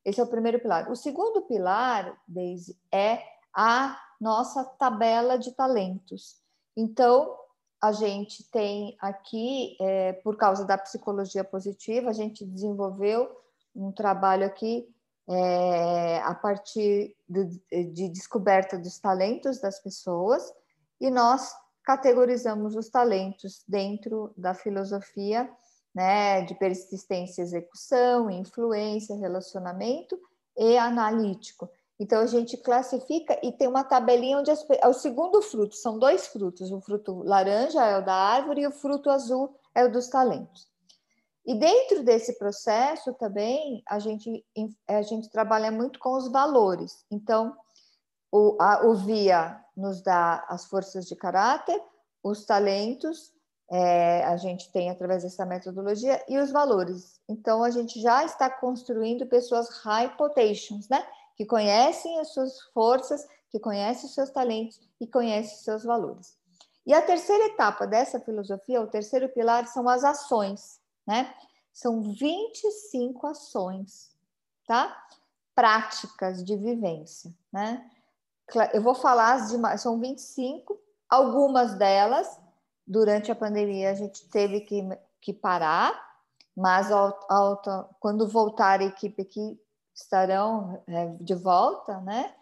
[0.05, 0.91] Esse é o primeiro pilar.
[0.91, 3.23] O segundo pilar, Daisy, é
[3.55, 6.37] a nossa tabela de talentos.
[6.77, 7.37] Então,
[7.81, 13.31] a gente tem aqui, é, por causa da psicologia positiva, a gente desenvolveu
[13.77, 14.89] um trabalho aqui
[15.29, 17.45] é, a partir de,
[17.93, 20.43] de descoberta dos talentos das pessoas
[21.01, 25.51] e nós categorizamos os talentos dentro da filosofia
[25.95, 30.19] né, de persistência, execução, influência, relacionamento
[30.57, 31.71] e analítico.
[31.99, 35.99] Então a gente classifica e tem uma tabelinha onde as, é o segundo fruto, são
[35.99, 39.93] dois frutos, o fruto laranja é o da árvore e o fruto azul é o
[39.93, 40.74] dos talentos.
[41.47, 44.45] E dentro desse processo também a gente,
[44.89, 47.05] a gente trabalha muito com os valores.
[47.11, 47.55] Então,
[48.33, 51.81] o, a, o VIA nos dá as forças de caráter,
[52.23, 53.33] os talentos,
[53.71, 57.21] é, a gente tem através dessa metodologia, e os valores.
[57.29, 61.07] Então, a gente já está construindo pessoas high potentials, né?
[61.37, 66.37] Que conhecem as suas forças, que conhecem os seus talentos e conhecem os seus valores.
[66.87, 71.35] E a terceira etapa dessa filosofia, o terceiro pilar, são as ações, né?
[71.73, 74.11] São 25 ações,
[74.67, 74.97] tá?
[75.55, 77.91] Práticas de vivência, né?
[78.73, 82.39] Eu vou falar as demais, são 25, algumas delas,
[82.87, 84.87] durante a pandemia, a gente teve que,
[85.21, 85.99] que parar,
[86.57, 86.89] mas
[87.99, 89.59] quando voltar a equipe aqui,
[89.95, 92.35] estarão é, de volta, né?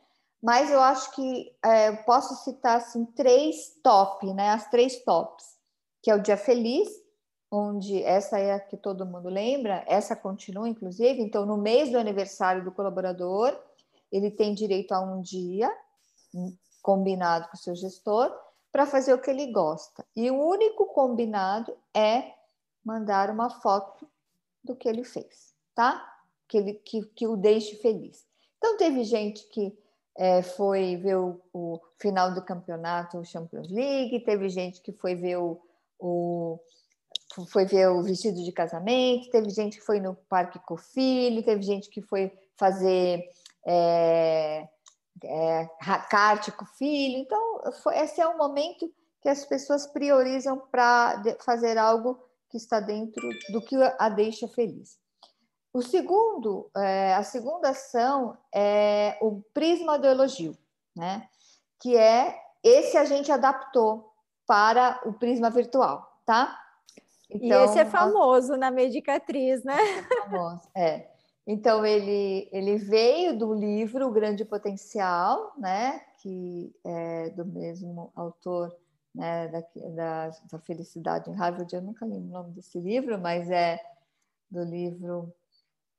[0.43, 4.51] Mas eu acho que é, posso citar assim, três top, né?
[4.51, 5.57] As três tops,
[6.03, 6.89] que é o dia feliz,
[7.55, 11.21] onde essa é a que todo mundo lembra, essa continua, inclusive.
[11.21, 13.55] Então, no mês do aniversário do colaborador,
[14.11, 15.71] ele tem direito a um dia
[16.81, 18.35] combinado com o seu gestor
[18.73, 20.03] para fazer o que ele gosta.
[20.17, 22.33] E o único combinado é
[22.83, 24.09] mandar uma foto
[24.65, 26.03] do que ele fez, tá?
[26.49, 28.27] Que, ele, que, que o deixe feliz.
[28.57, 29.77] Então, teve gente que
[30.17, 35.15] é, foi ver o, o, final do campeonato o Champions League, teve gente que foi
[35.15, 35.61] ver o,
[35.99, 36.59] o,
[37.49, 41.43] foi ver o vestido de casamento, teve gente que foi no parque com o filho,
[41.43, 43.25] teve gente que foi fazer
[43.67, 44.69] é,
[45.25, 45.69] é,
[46.11, 47.19] kart com o filho.
[47.19, 52.19] Então, foi, esse é um momento que as pessoas priorizam para fazer algo
[52.51, 54.99] que está dentro do que a deixa feliz.
[55.73, 60.57] O segundo, é, a segunda ação é o prisma do elogio,
[60.95, 61.27] né?
[61.81, 64.13] Que é esse a gente adaptou
[64.47, 66.62] para o prisma virtual, tá?
[67.35, 69.77] Então, e esse é famoso na Medicatriz, né?
[69.77, 71.09] É famoso, é.
[71.47, 76.01] Então ele ele veio do livro O Grande Potencial, né?
[76.21, 78.77] Que é do mesmo autor,
[79.15, 79.49] né?
[79.49, 81.75] Da, da, da Felicidade em Harvard.
[81.75, 83.81] Eu nunca lembro o nome desse livro, mas é
[84.51, 85.35] do livro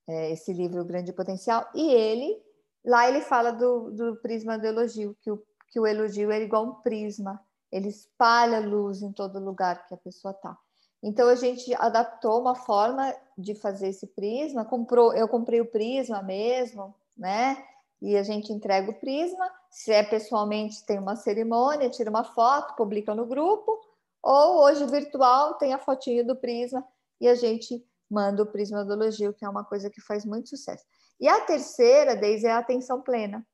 [0.07, 2.41] é, esse livro O Grande Potencial, e ele,
[2.85, 6.65] lá ele fala do, do prisma do elogio, que o, que o elogio é igual
[6.65, 7.39] um prisma,
[7.71, 10.57] ele espalha luz em todo lugar que a pessoa está.
[11.03, 16.23] Então a gente adaptou uma forma de fazer esse prisma, comprou, eu comprei o prisma
[16.23, 17.61] mesmo, né?
[18.01, 19.51] E a gente entrega o prisma.
[19.69, 23.77] Se é pessoalmente, tem uma cerimônia, tira uma foto, publica no grupo,
[24.21, 26.85] ou hoje virtual tem a fotinho do prisma
[27.19, 30.49] e a gente manda o prisma do elogio, que é uma coisa que faz muito
[30.49, 30.85] sucesso.
[31.19, 33.45] E a terceira, Deise, é a atenção plena,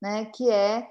[0.00, 0.26] né?
[0.26, 0.90] que é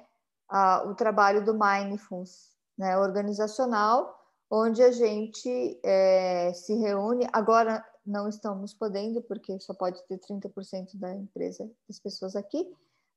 [0.50, 2.98] a, o trabalho do mindfulness né?
[2.98, 4.18] organizacional,
[4.50, 7.28] onde a gente é, se reúne.
[7.34, 12.72] Agora não estamos podendo, porque só pode ter 30% da empresa, das pessoas aqui,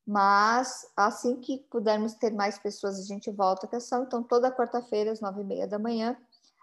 [0.07, 4.03] mas assim que pudermos ter mais pessoas, a gente volta a ação.
[4.03, 6.17] Então, toda quarta-feira, às nove e meia da manhã,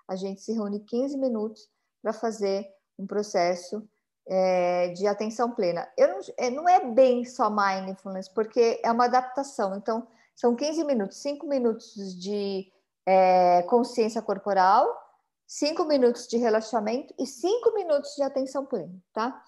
[0.07, 1.69] a gente se reúne 15 minutos
[2.01, 2.67] para fazer
[2.99, 3.87] um processo
[4.27, 5.87] é, de atenção plena.
[5.97, 9.75] Eu não, é, não é bem só mindfulness, porque é uma adaptação.
[9.75, 12.71] Então, são 15 minutos, 5 minutos de
[13.07, 14.85] é, consciência corporal,
[15.47, 19.41] 5 minutos de relaxamento e 5 minutos de atenção plena, tá?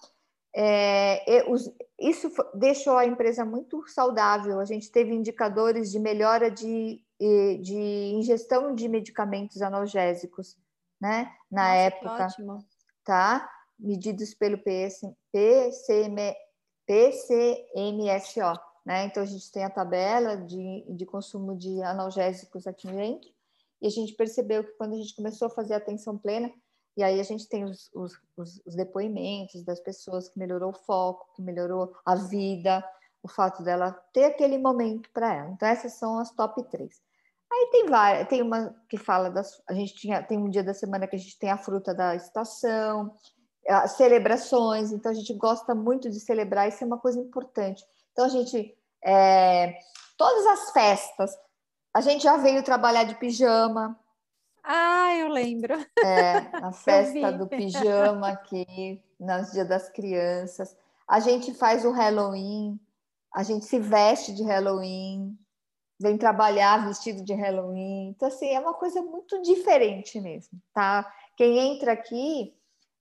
[0.52, 4.58] É, os, isso deixou a empresa muito saudável.
[4.58, 7.00] A gente teve indicadores de melhora de,
[7.60, 10.56] de ingestão de medicamentos analgésicos,
[11.00, 11.30] né?
[11.48, 12.24] Na Nossa, época.
[12.24, 12.58] Ótimo
[13.04, 13.50] tá?
[13.78, 15.00] Medidos pelo PS,
[15.32, 16.34] PCM,
[16.86, 19.06] PCMSO, né?
[19.06, 23.28] Então a gente tem a tabela de, de consumo de analgésicos aqui dentro
[23.80, 26.52] e a gente percebeu que quando a gente começou a fazer atenção plena,
[26.96, 31.32] e aí a gente tem os, os, os, depoimentos das pessoas que melhorou o foco,
[31.34, 32.84] que melhorou a vida,
[33.22, 35.50] o fato dela ter aquele momento para ela.
[35.50, 37.00] Então essas são as top três.
[37.52, 39.60] Aí tem várias, tem uma que fala das.
[39.68, 42.14] A gente tinha, tem um dia da semana que a gente tem a fruta da
[42.14, 43.14] estação,
[43.96, 47.84] celebrações, então a gente gosta muito de celebrar, isso é uma coisa importante.
[48.12, 48.76] Então a gente.
[49.02, 49.74] É,
[50.18, 51.34] todas as festas,
[51.94, 53.98] a gente já veio trabalhar de pijama.
[54.62, 55.74] Ah, eu lembro.
[56.04, 60.76] É, a festa do pijama aqui, nos Dia das Crianças.
[61.08, 62.78] A gente faz o Halloween,
[63.34, 65.36] a gente se veste de Halloween
[66.00, 68.08] vem trabalhar vestido de Halloween.
[68.08, 71.12] Então, assim, é uma coisa muito diferente mesmo, tá?
[71.36, 72.54] Quem entra aqui,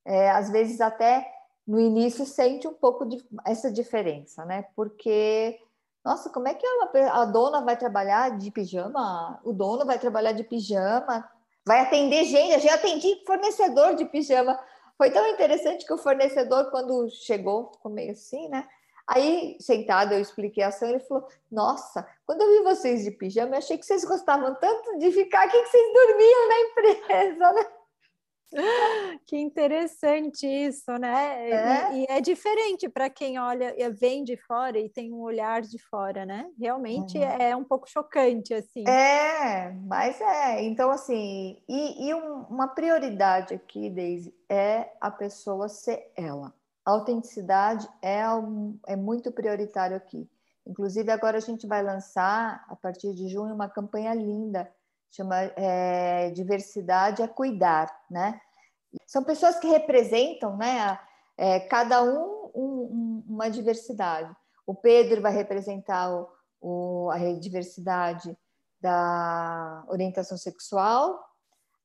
[0.05, 1.25] é, às vezes até
[1.65, 4.65] no início sente um pouco de essa diferença, né?
[4.75, 5.57] Porque,
[6.03, 6.65] nossa, como é que
[7.11, 9.39] a, dona vai trabalhar de pijama?
[9.43, 11.29] O dono vai trabalhar de pijama?
[11.65, 12.53] Vai atender gente?
[12.53, 14.59] Eu já atendi fornecedor de pijama.
[14.97, 18.67] Foi tão interessante que o fornecedor, quando chegou, ficou meio assim, né?
[19.07, 23.55] Aí, sentado, eu expliquei a ação, ele falou: Nossa, quando eu vi vocês de pijama,
[23.55, 27.65] eu achei que vocês gostavam tanto de ficar aqui que vocês dormiam na empresa, né?
[29.25, 31.49] Que interessante isso, né?
[31.49, 31.93] É.
[31.93, 35.77] E, e, é diferente para quem olha, vem de fora e tem um olhar de
[35.77, 36.49] fora, né?
[36.59, 37.23] Realmente uhum.
[37.23, 38.87] é um pouco chocante, assim.
[38.87, 40.63] É, mas é.
[40.63, 46.53] Então, assim, e, e um, uma prioridade aqui, Daisy, é a pessoa ser ela.
[46.83, 50.27] A autenticidade é, um, é muito prioritário aqui.
[50.65, 54.71] Inclusive, agora a gente vai lançar, a partir de junho, uma campanha linda
[55.11, 58.39] chama é, diversidade é cuidar, né?
[59.05, 60.99] São pessoas que representam, né?
[61.37, 64.33] É, cada um, um, uma diversidade.
[64.65, 66.27] O Pedro vai representar o,
[66.61, 68.37] o, a diversidade
[68.81, 71.19] da orientação sexual,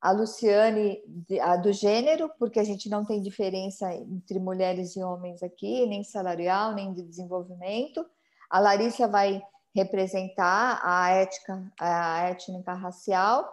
[0.00, 1.00] a Luciane
[1.40, 6.04] a do gênero, porque a gente não tem diferença entre mulheres e homens aqui, nem
[6.04, 8.04] salarial, nem de desenvolvimento.
[8.50, 9.42] A Larissa vai
[9.74, 13.52] representar a ética, a étnica racial,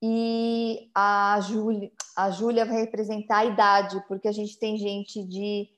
[0.00, 5.68] e a Júlia, a Júlia vai representar a idade, porque a gente tem gente de.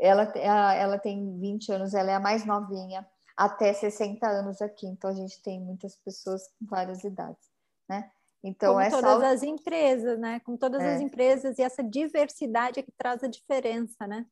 [0.00, 5.10] Ela, ela tem 20 anos, ela é a mais novinha, até 60 anos aqui, então
[5.10, 7.48] a gente tem muitas pessoas com várias idades,
[7.88, 8.10] né?
[8.42, 9.02] Então, Como essa...
[9.02, 10.40] todas as empresas, né?
[10.40, 10.94] Com todas é.
[10.94, 14.26] as empresas, e essa diversidade é que traz a diferença, né?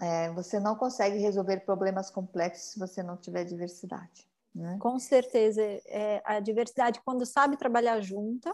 [0.00, 4.28] É, você não consegue resolver problemas complexos se você não tiver diversidade.
[4.54, 4.76] Né?
[4.80, 8.52] Com certeza, é, a diversidade, quando sabe trabalhar junta,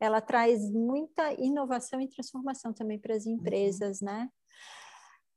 [0.00, 3.32] ela traz muita inovação e transformação também para as uhum.
[3.32, 4.06] empresas, uhum.
[4.06, 4.28] né?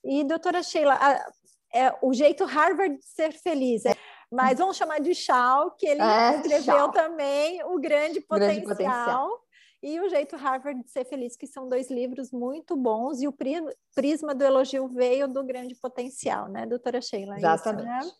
[0.04, 1.32] E, doutora Sheila, a,
[1.74, 3.96] é, o jeito Harvard de ser feliz, é,
[4.32, 9.42] mas vamos chamar de Shaw, que ele é, escreveu também o grande potencial, grande potencial
[9.82, 13.36] e O Jeito Harvard de Ser Feliz, que são dois livros muito bons, e o
[13.96, 17.38] Prisma do Elogio veio do grande potencial, né, doutora Sheila?
[17.38, 18.06] Exatamente.
[18.06, 18.16] Isso,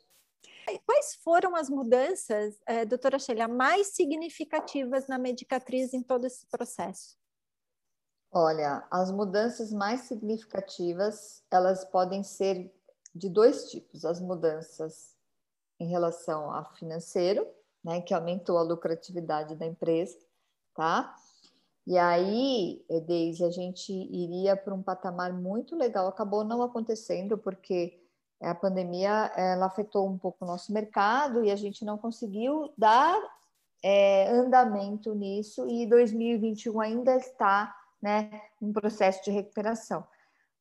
[0.68, 0.80] né?
[0.86, 7.18] Quais foram as mudanças, é, doutora Sheila, mais significativas na medicatriz em todo esse processo?
[8.32, 12.74] Olha, as mudanças mais significativas, elas podem ser
[13.14, 14.06] de dois tipos.
[14.06, 15.18] As mudanças
[15.80, 17.46] em relação ao financeiro,
[17.84, 20.18] né, que aumentou a lucratividade da empresa,
[20.74, 21.14] tá?
[21.92, 26.08] E aí, Deise, a gente iria para um patamar muito legal.
[26.08, 28.00] Acabou não acontecendo porque
[28.40, 33.22] a pandemia ela afetou um pouco o nosso mercado e a gente não conseguiu dar
[33.84, 35.68] é, andamento nisso.
[35.68, 40.08] E 2021 ainda está, né, um processo de recuperação.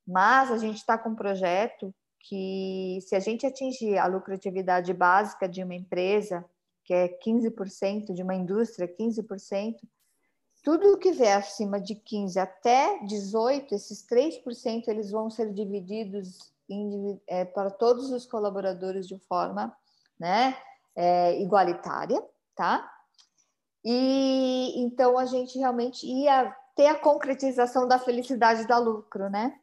[0.04, 5.48] Mas a gente está com um projeto que, se a gente atingir a lucratividade básica
[5.48, 6.44] de uma empresa,
[6.82, 9.76] que é 15%, de uma indústria, 15%,
[10.62, 17.20] tudo que vier acima de 15 até 18, esses 3% eles vão ser divididos em,
[17.26, 19.76] é, para todos os colaboradores de forma
[20.18, 20.56] né,
[20.94, 22.22] é, igualitária,
[22.54, 22.90] tá?
[23.84, 29.58] E então a gente realmente ia ter a concretização da felicidade da lucro, né?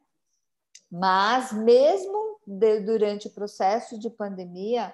[0.91, 4.93] Mas mesmo de, durante o processo de pandemia,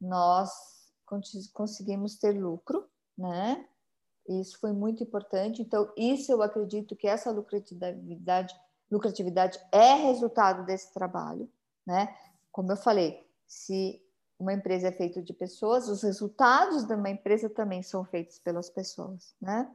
[0.00, 0.50] nós
[1.52, 3.66] conseguimos ter lucro, né?
[4.28, 5.62] Isso foi muito importante.
[5.62, 8.54] Então, isso eu acredito que essa lucratividade,
[8.90, 11.50] lucratividade é resultado desse trabalho,
[11.86, 12.14] né?
[12.52, 14.02] Como eu falei, se
[14.38, 18.70] uma empresa é feita de pessoas, os resultados de uma empresa também são feitos pelas
[18.70, 19.68] pessoas, né?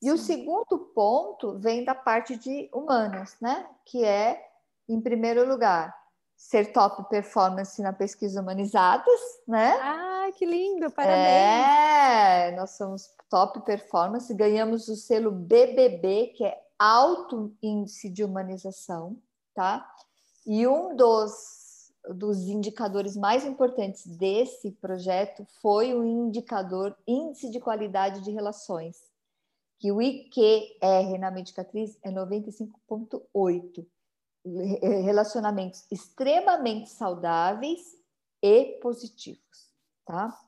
[0.00, 0.12] E Sim.
[0.12, 3.66] o segundo ponto vem da parte de humanas, né?
[3.84, 4.46] Que é,
[4.88, 5.94] em primeiro lugar,
[6.36, 9.72] ser top performance na pesquisa humanizadas, né?
[9.80, 11.26] Ah, que lindo, parabéns!
[11.26, 19.16] É, nós somos top performance, ganhamos o selo BBB, que é Alto Índice de Humanização,
[19.54, 19.88] tá?
[20.46, 28.22] E um dos, dos indicadores mais importantes desse projeto foi o indicador Índice de Qualidade
[28.22, 28.96] de Relações,
[29.78, 33.86] que o IQR na medicatriz é 95,8.
[35.04, 37.80] Relacionamentos extremamente saudáveis
[38.40, 39.65] e positivos,
[40.06, 40.38] tá?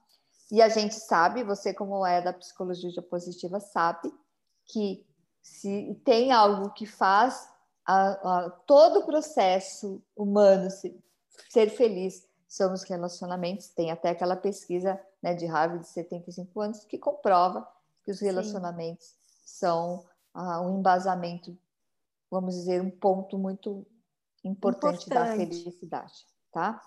[0.50, 4.10] E a gente sabe, você como é da psicologia positiva sabe
[4.64, 5.06] que
[5.42, 7.48] se tem algo que faz
[7.84, 10.98] a, a, todo o processo humano se,
[11.50, 13.68] ser feliz são os relacionamentos.
[13.68, 17.66] Tem até aquela pesquisa né, de Harvard de 75 anos que comprova
[18.04, 19.14] que os relacionamentos Sim.
[19.44, 21.56] são ah, um embasamento,
[22.30, 23.86] vamos dizer, um ponto muito
[24.44, 25.28] importante, importante.
[25.28, 26.80] da felicidade, tá?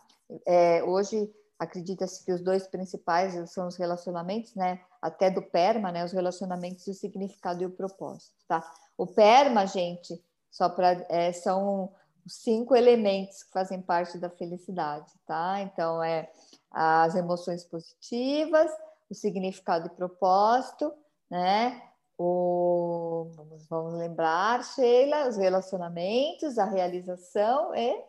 [0.46, 1.32] É, hoje
[1.62, 4.82] acredita-se que os dois principais são os relacionamentos, né?
[5.00, 6.04] Até do PERMA, né?
[6.04, 8.68] Os relacionamentos, o significado e o propósito, tá?
[8.98, 11.94] O PERMA, gente, Só para é, são
[12.28, 15.62] cinco elementos que fazem parte da felicidade, tá?
[15.62, 16.32] Então é
[16.72, 18.72] as emoções positivas,
[19.08, 20.92] o significado e propósito,
[21.30, 21.80] né?
[22.18, 28.04] O, vamos, vamos lembrar, Sheila, os relacionamentos, a realização e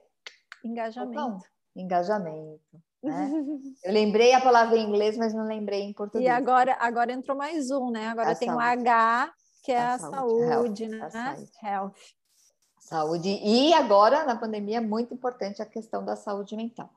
[0.65, 1.45] engajamento.
[1.77, 2.83] engajamento.
[3.03, 3.31] Né?
[3.85, 6.25] Eu lembrei a palavra em inglês, mas não lembrei em português.
[6.25, 8.09] E agora, agora entrou mais um, né?
[8.09, 9.33] Agora a tem o H,
[9.63, 11.05] que é a, a saúde, saúde health, né?
[11.05, 11.51] A saúde.
[11.63, 11.95] Health.
[12.79, 13.29] Saúde.
[13.43, 16.91] E agora, na pandemia, é muito importante a questão da saúde mental.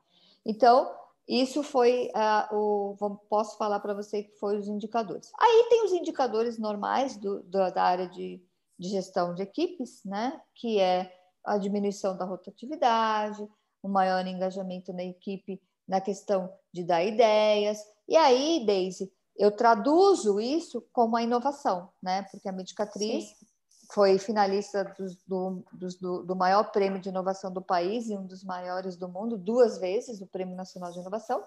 [0.44, 0.92] Então,
[1.28, 3.18] isso foi uh, o.
[3.28, 5.32] Posso falar para você que foi os indicadores.
[5.40, 8.40] Aí tem os indicadores normais do, do, da área de,
[8.78, 10.40] de gestão de equipes, né?
[10.54, 11.12] Que é
[11.44, 13.48] a diminuição da rotatividade,
[13.82, 17.78] o maior engajamento na equipe na questão de dar ideias.
[18.08, 22.22] E aí, Daisy, eu traduzo isso como a inovação, né?
[22.30, 23.46] Porque a Medicatriz Sim.
[23.92, 24.94] foi finalista
[25.26, 29.36] do, do, do, maior prêmio de inovação do país e um dos maiores do mundo,
[29.36, 31.44] duas vezes, o Prêmio Nacional de Inovação.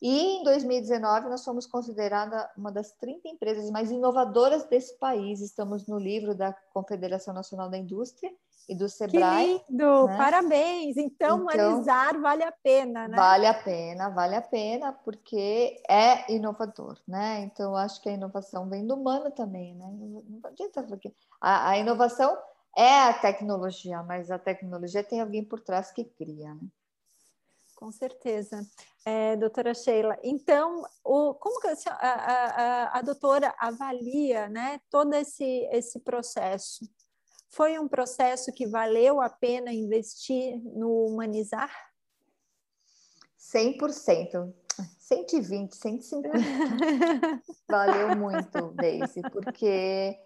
[0.00, 5.40] E em 2019 nós fomos considerada uma das 30 empresas mais inovadoras desse país.
[5.40, 8.30] Estamos no livro da Confederação Nacional da Indústria
[8.68, 9.58] e do Sebrae.
[9.58, 10.06] Que lindo!
[10.06, 10.16] Né?
[10.16, 10.96] Parabéns!
[10.96, 13.16] Então, então, humanizar vale a pena, né?
[13.16, 17.40] Vale a pena, vale a pena, porque é inovador, né?
[17.40, 19.86] Então, acho que a inovação vem do humano também, né?
[19.90, 22.36] Não adianta porque a, a inovação
[22.76, 26.68] é a tecnologia, mas a tecnologia tem alguém por trás que cria, né?
[27.76, 28.64] Com certeza.
[29.04, 35.12] É, doutora Sheila, então, o, como que a, a, a, a doutora avalia né, todo
[35.14, 36.88] esse, esse processo?
[37.52, 41.70] Foi um processo que valeu a pena investir no humanizar?
[43.38, 44.54] 100%.
[44.98, 46.30] 120, 150.
[47.68, 50.18] valeu muito, Daisy, porque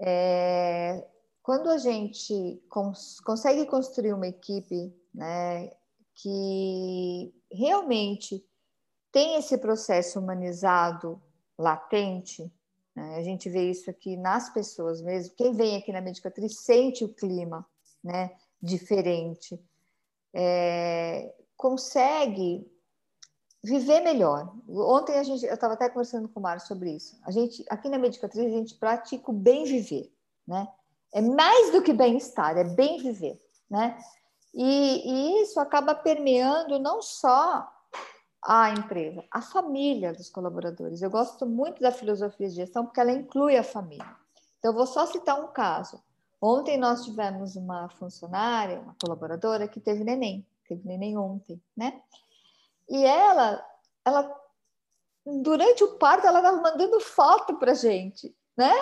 [0.00, 1.06] é,
[1.40, 5.70] quando a gente cons consegue construir uma equipe né,
[6.16, 8.44] que realmente
[9.12, 11.22] tem esse processo humanizado
[11.56, 12.52] latente?
[12.96, 15.34] A gente vê isso aqui nas pessoas mesmo.
[15.36, 17.66] Quem vem aqui na Medicatriz sente o clima
[18.02, 18.30] né,
[18.60, 19.60] diferente,
[20.34, 22.66] é, consegue
[23.62, 24.54] viver melhor.
[24.68, 27.18] Ontem a gente, eu estava até conversando com o Mário sobre isso.
[27.24, 30.12] A gente aqui na Medicatriz a gente pratica o bem viver,
[30.46, 30.68] né?
[31.12, 33.98] É mais do que bem-estar, é bem viver, né?
[34.54, 37.68] E, e, isso acaba permeando não só
[38.42, 41.02] a empresa, a família dos colaboradores.
[41.02, 44.16] Eu gosto muito da filosofia de gestão porque ela inclui a família.
[44.58, 46.02] Então, eu vou só citar um caso.
[46.40, 52.00] Ontem nós tivemos uma funcionária, uma colaboradora que teve neném, teve neném ontem, né?
[52.88, 53.62] E ela,
[54.04, 54.40] ela
[55.24, 58.72] durante o parto, ela estava mandando foto para gente, né?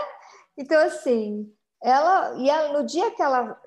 [0.57, 3.61] Então, assim, ela e ela, no dia que ela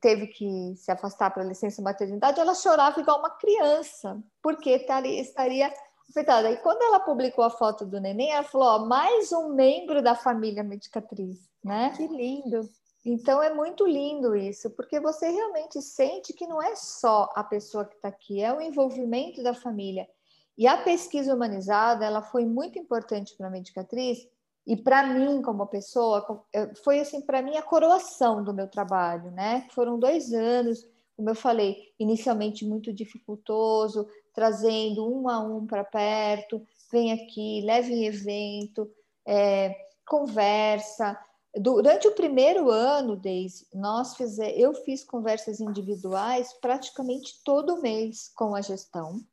[0.00, 5.72] teve que se afastar para licença maternidade, ela chorava igual uma criança, porque estaria, estaria
[6.08, 6.50] afetada.
[6.50, 10.14] E quando ela publicou a foto do neném, ela falou: ó, mais um membro da
[10.14, 11.92] família medicatriz, né?
[11.96, 12.68] Que lindo.
[13.04, 17.84] Então é muito lindo isso, porque você realmente sente que não é só a pessoa
[17.84, 20.08] que está aqui, é o envolvimento da família.
[20.56, 24.26] E a pesquisa humanizada, ela foi muito importante para a medicatriz,
[24.68, 26.44] e para mim, como pessoa,
[26.84, 29.66] foi assim, para mim a coroação do meu trabalho, né?
[29.70, 36.62] Foram dois anos, como eu falei, inicialmente muito dificultoso, trazendo um a um para perto,
[36.92, 38.86] vem aqui, leve em evento,
[39.26, 39.74] é,
[40.06, 41.18] conversa.
[41.56, 48.54] Durante o primeiro ano, Deise, nós fizer, eu fiz conversas individuais praticamente todo mês com
[48.54, 49.24] a gestão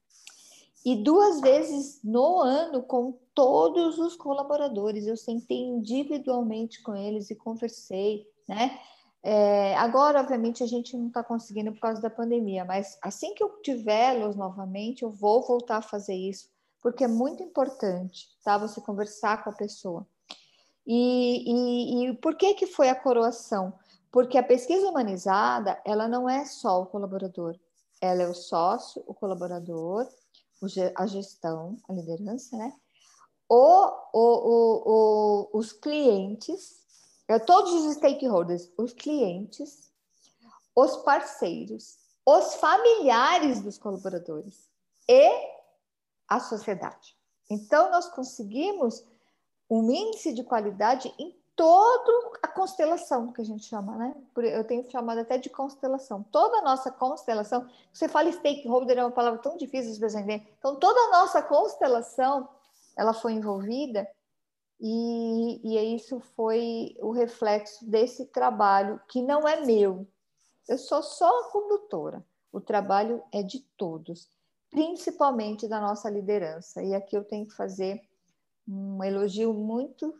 [0.85, 5.07] e duas vezes no ano com todos os colaboradores.
[5.07, 8.79] Eu sentei individualmente com eles e conversei, né?
[9.23, 13.43] É, agora, obviamente, a gente não está conseguindo por causa da pandemia, mas assim que
[13.43, 18.55] eu tiver-los novamente, eu vou voltar a fazer isso, porque é muito importante, tá?
[18.59, 20.05] Você conversar com a pessoa.
[20.85, 23.73] E, e, e por que que foi a coroação?
[24.11, 27.55] Porque a pesquisa humanizada, ela não é só o colaborador,
[27.99, 30.07] ela é o sócio, o colaborador,
[30.95, 32.73] a gestão, a liderança, né?
[33.47, 33.91] O,
[35.53, 36.83] os clientes,
[37.27, 39.91] é, todos os stakeholders, os clientes,
[40.75, 44.67] os parceiros, os familiares dos colaboradores
[45.07, 45.31] e
[46.27, 47.15] a sociedade.
[47.49, 49.05] Então, nós conseguimos
[49.69, 54.15] um índice de qualidade em toda a constelação que a gente chama, né?
[54.37, 56.23] Eu tenho chamado até de constelação.
[56.31, 60.47] Toda a nossa constelação, você fala stakeholder é uma palavra tão difícil de entender.
[60.59, 62.49] Então, toda a nossa constelação,
[62.97, 64.07] ela foi envolvida
[64.79, 70.05] e, e isso foi o reflexo desse trabalho que não é meu.
[70.67, 72.25] Eu sou só a condutora.
[72.51, 74.29] O trabalho é de todos,
[74.69, 76.83] principalmente da nossa liderança.
[76.83, 78.01] E aqui eu tenho que fazer
[78.67, 80.17] um elogio muito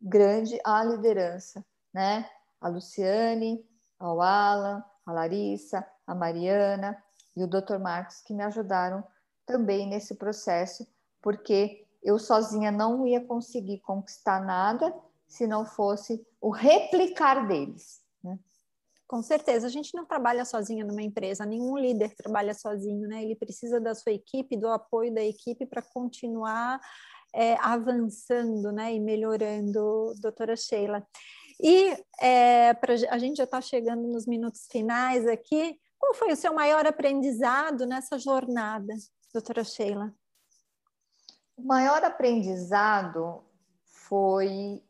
[0.00, 2.28] grande à liderança, né?
[2.60, 3.64] A Luciane,
[3.98, 7.02] ao Alan, a Larissa, a Mariana
[7.36, 7.78] e o Dr.
[7.78, 9.04] Marcos que me ajudaram
[9.44, 10.86] também nesse processo,
[11.20, 14.94] porque eu sozinha não ia conseguir conquistar nada
[15.28, 18.00] se não fosse o replicar deles.
[18.22, 18.38] Né?
[19.06, 23.22] Com certeza, a gente não trabalha sozinha numa empresa, nenhum líder trabalha sozinho, né?
[23.22, 26.80] Ele precisa da sua equipe, do apoio da equipe para continuar
[27.32, 31.06] é, avançando né, e melhorando, doutora Sheila.
[31.62, 35.78] E é, pra, a gente já está chegando nos minutos finais aqui.
[35.98, 38.94] Qual foi o seu maior aprendizado nessa jornada,
[39.32, 40.12] doutora Sheila?
[41.56, 43.44] O maior aprendizado
[43.84, 44.82] foi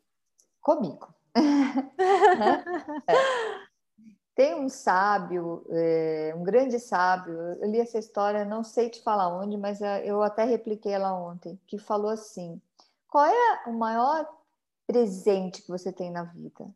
[0.60, 1.12] comigo.
[1.34, 2.64] né?
[3.08, 3.69] é.
[4.40, 9.28] Tem um sábio, é, um grande sábio, eu li essa história, não sei te falar
[9.28, 12.58] onde, mas é, eu até repliquei ela ontem, que falou assim:
[13.06, 14.26] qual é o maior
[14.86, 16.66] presente que você tem na vida?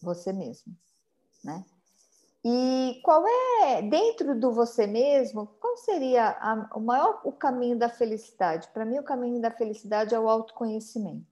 [0.00, 0.74] Você mesmo,
[1.44, 1.62] né?
[2.42, 7.90] E qual é, dentro do você mesmo, qual seria a, o maior o caminho da
[7.90, 8.68] felicidade?
[8.68, 11.26] Para mim, o caminho da felicidade é o autoconhecimento,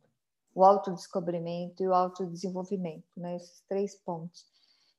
[0.54, 3.36] o autodescobrimento e o autodesenvolvimento, né?
[3.36, 4.51] Esses três pontos.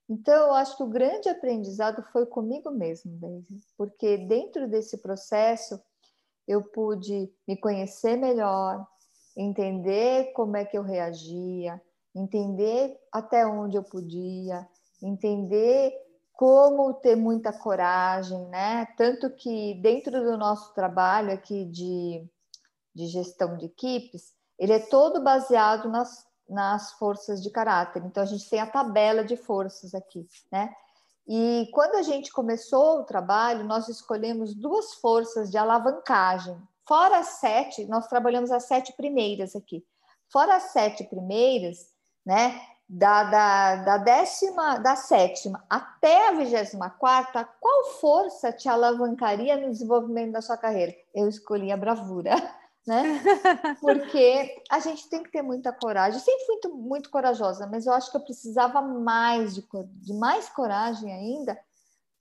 [0.09, 3.45] Então, eu acho que o grande aprendizado foi comigo mesmo,
[3.77, 5.81] porque dentro desse processo
[6.47, 8.85] eu pude me conhecer melhor,
[9.35, 11.81] entender como é que eu reagia,
[12.13, 14.67] entender até onde eu podia,
[15.01, 15.93] entender
[16.33, 18.85] como ter muita coragem, né?
[18.97, 22.27] Tanto que dentro do nosso trabalho aqui de,
[22.93, 28.03] de gestão de equipes, ele é todo baseado nas nas forças de caráter.
[28.05, 30.73] Então, a gente tem a tabela de forças aqui, né?
[31.27, 36.57] E quando a gente começou o trabalho, nós escolhemos duas forças de alavancagem.
[36.85, 39.85] Fora as sete, nós trabalhamos as sete primeiras aqui.
[40.29, 41.77] Fora as sete primeiras,
[42.25, 42.61] né?
[42.89, 49.71] Da, da, da décima, da sétima até a vigésima quarta, qual força te alavancaria no
[49.71, 50.93] desenvolvimento da sua carreira?
[51.15, 52.35] Eu escolhi a bravura
[52.85, 53.21] né?
[53.81, 56.19] Porque a gente tem que ter muita coragem.
[56.19, 59.65] Eu sempre fui muito, muito corajosa, mas eu acho que eu precisava mais de,
[60.01, 61.57] de mais coragem ainda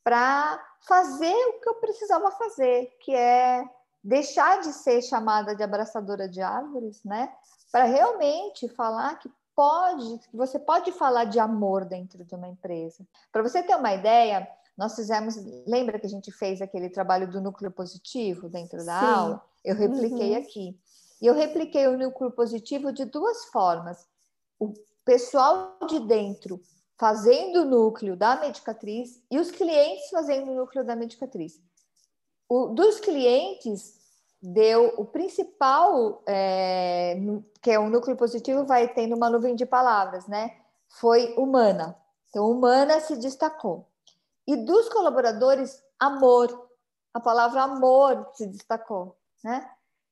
[0.04, 3.64] para fazer o que eu precisava fazer, que é
[4.02, 7.32] deixar de ser chamada de abraçadora de árvores, né?
[7.70, 13.06] Para realmente falar que pode, que você pode falar de amor dentro de uma empresa.
[13.30, 17.40] Para você ter uma ideia, nós fizemos, lembra que a gente fez aquele trabalho do
[17.40, 19.06] núcleo positivo dentro da Sim.
[19.06, 19.44] aula?
[19.64, 20.42] Eu repliquei uhum.
[20.42, 20.80] aqui.
[21.20, 24.06] E eu repliquei o núcleo positivo de duas formas.
[24.58, 24.72] O
[25.04, 26.60] pessoal de dentro
[26.98, 31.60] fazendo o núcleo da medicatriz e os clientes fazendo o núcleo da medicatriz.
[32.48, 33.98] O, dos clientes,
[34.40, 37.16] deu o principal, é,
[37.60, 40.56] que é o núcleo positivo, vai tendo uma nuvem de palavras, né?
[40.88, 41.96] Foi humana.
[42.28, 43.86] Então, humana se destacou.
[44.46, 46.70] E dos colaboradores, amor.
[47.14, 49.68] A palavra amor se destacou né?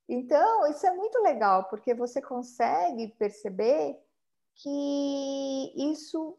[0.09, 3.97] Então, isso é muito legal, porque você consegue perceber
[4.57, 6.37] que isso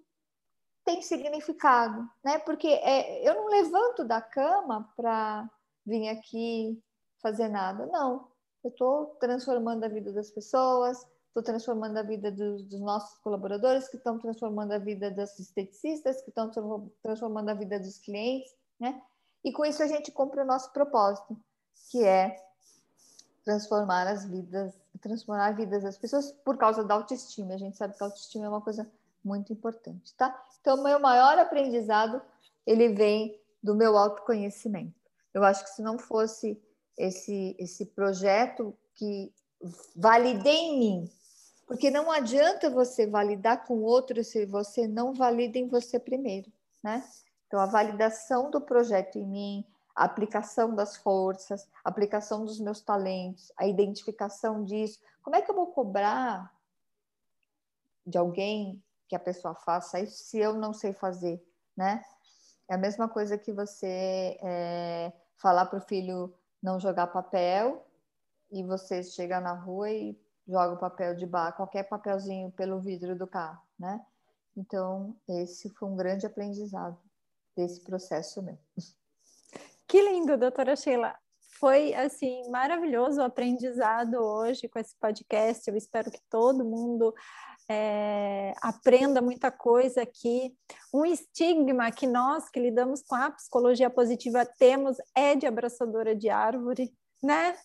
[0.83, 2.37] tem significado, né?
[2.39, 5.49] Porque é, eu não levanto da cama para
[5.85, 6.81] vir aqui
[7.21, 8.29] fazer nada, não.
[8.63, 13.87] Eu estou transformando a vida das pessoas, estou transformando a vida dos, dos, nossos colaboradores,
[13.87, 16.51] que estão transformando a vida das esteticistas, que estão
[17.01, 19.01] transformando a vida dos clientes, né?
[19.43, 21.35] E com isso a gente cumpre o nosso propósito,
[21.89, 22.35] que é
[23.45, 27.53] transformar as vidas, transformar a vida das pessoas por causa da autoestima.
[27.53, 28.91] A gente sabe que a autoestima é uma coisa
[29.23, 30.37] muito importante, tá?
[30.59, 32.21] Então, meu maior aprendizado,
[32.67, 34.99] ele vem do meu autoconhecimento.
[35.33, 36.61] Eu acho que se não fosse
[36.97, 39.33] esse esse projeto que
[39.95, 41.11] validei em mim,
[41.71, 46.51] porque não adianta você validar com outro se você não valida em você primeiro,
[46.83, 47.01] né?
[47.47, 49.65] Então, a validação do projeto em mim,
[49.95, 54.99] a aplicação das forças, a aplicação dos meus talentos, a identificação disso.
[55.23, 56.53] Como é que eu vou cobrar
[58.05, 61.41] de alguém que a pessoa faça isso se eu não sei fazer,
[61.73, 62.03] né?
[62.67, 67.87] É a mesma coisa que você é, falar para o filho não jogar papel
[68.51, 70.19] e você chega na rua e
[70.51, 74.05] joga o papel de bar, qualquer papelzinho pelo vidro do carro, né?
[74.55, 76.97] Então, esse foi um grande aprendizado
[77.55, 78.57] desse processo meu.
[79.87, 81.15] Que lindo, doutora Sheila.
[81.59, 85.69] foi assim maravilhoso o aprendizado hoje com esse podcast.
[85.69, 87.13] Eu espero que todo mundo
[87.69, 90.53] é, aprenda muita coisa aqui.
[90.93, 96.29] Um estigma que nós que lidamos com a psicologia positiva temos é de abraçadora de
[96.29, 96.91] árvore,
[97.21, 97.55] né?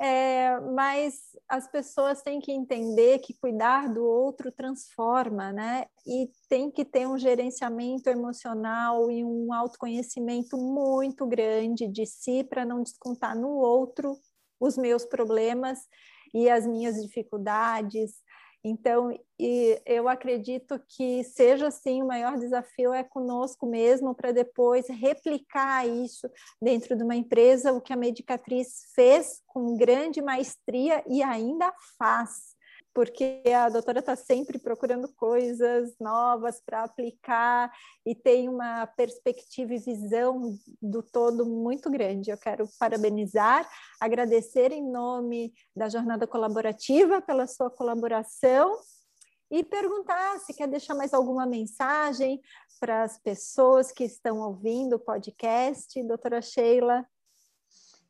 [0.00, 1.14] É, mas
[1.48, 5.86] as pessoas têm que entender que cuidar do outro transforma, né?
[6.06, 12.64] E tem que ter um gerenciamento emocional e um autoconhecimento muito grande de si para
[12.64, 14.16] não descontar no outro
[14.60, 15.80] os meus problemas
[16.32, 18.12] e as minhas dificuldades,
[18.64, 19.16] então,
[19.86, 26.28] eu acredito que seja assim, o maior desafio é conosco mesmo, para depois replicar isso
[26.60, 32.57] dentro de uma empresa, o que a Medicatriz fez com grande maestria e ainda faz
[32.98, 37.72] porque a doutora está sempre procurando coisas novas para aplicar
[38.04, 42.32] e tem uma perspectiva e visão do todo muito grande.
[42.32, 43.70] Eu quero parabenizar,
[44.00, 48.76] agradecer em nome da Jornada Colaborativa pela sua colaboração
[49.48, 52.40] e perguntar se quer deixar mais alguma mensagem
[52.80, 56.02] para as pessoas que estão ouvindo o podcast.
[56.02, 57.06] Doutora Sheila.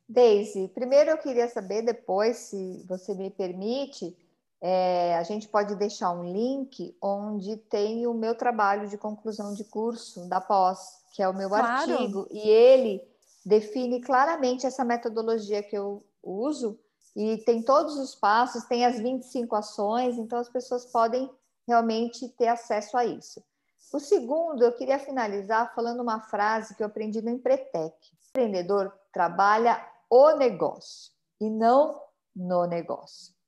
[0.07, 4.17] Deise, primeiro eu queria saber, depois, se você me permite,
[4.61, 9.63] é, a gente pode deixar um link onde tem o meu trabalho de conclusão de
[9.63, 11.65] curso da pós, que é o meu claro.
[11.65, 13.01] artigo, e ele
[13.45, 16.77] define claramente essa metodologia que eu uso
[17.15, 21.29] e tem todos os passos, tem as 25 ações, então as pessoas podem
[21.67, 23.43] realmente ter acesso a isso.
[23.91, 27.95] O segundo, eu queria finalizar falando uma frase que eu aprendi no Empretec.
[27.95, 31.99] O empreendedor trabalha o negócio e não
[32.35, 33.38] no negócio.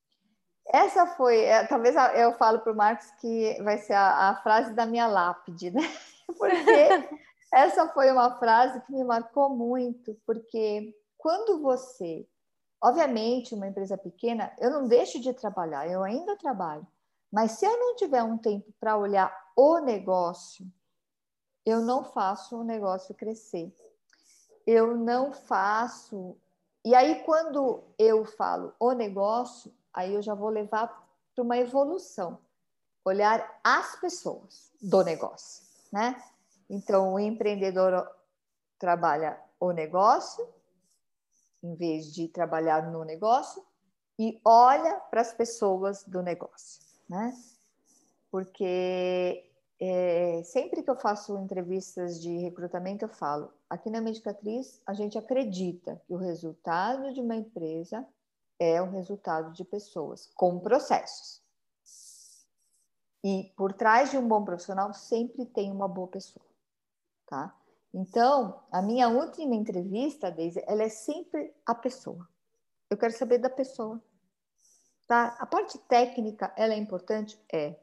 [0.74, 4.74] Essa foi, é, talvez eu falo para o Marcos que vai ser a, a, frase
[4.74, 5.82] da minha lápide, né?
[6.38, 6.62] Porque
[7.54, 12.26] essa foi uma frase que me marcou muito, porque quando você,
[12.82, 16.88] obviamente, uma empresa pequena, eu não deixo de trabalhar, eu ainda trabalho,
[17.30, 20.66] mas se eu não tiver um tempo para olhar o negócio,
[21.66, 23.76] eu não faço o negócio crescer.
[24.66, 26.38] Eu não faço.
[26.84, 30.88] E aí, quando eu falo o negócio, aí eu já vou levar
[31.34, 32.40] para uma evolução,
[33.04, 36.22] olhar as pessoas do negócio, né?
[36.70, 38.10] Então, o empreendedor
[38.80, 40.48] trabalha o negócio,
[41.64, 43.64] em vez de trabalhar no negócio,
[44.18, 47.36] e olha para as pessoas do negócio, né?
[48.30, 49.46] Porque
[49.80, 55.18] é, sempre que eu faço entrevistas de recrutamento, eu falo: aqui na Medicatriz, a gente
[55.18, 58.08] acredita que o resultado de uma empresa
[58.62, 61.42] é o resultado de pessoas com processos.
[63.24, 66.46] E por trás de um bom profissional sempre tem uma boa pessoa,
[67.26, 67.58] tá?
[67.92, 72.30] Então, a minha última entrevista, Deise, ela é sempre a pessoa.
[72.88, 74.00] Eu quero saber da pessoa,
[75.08, 75.36] tá?
[75.40, 77.44] A parte técnica, ela é importante?
[77.52, 77.76] É.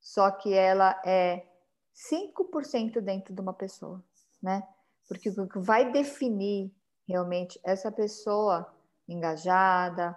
[0.00, 1.46] Só que ela é
[1.94, 4.02] 5% dentro de uma pessoa,
[4.42, 4.66] né?
[5.06, 6.74] Porque o que vai definir
[7.06, 8.74] realmente essa pessoa
[9.12, 10.16] engajada,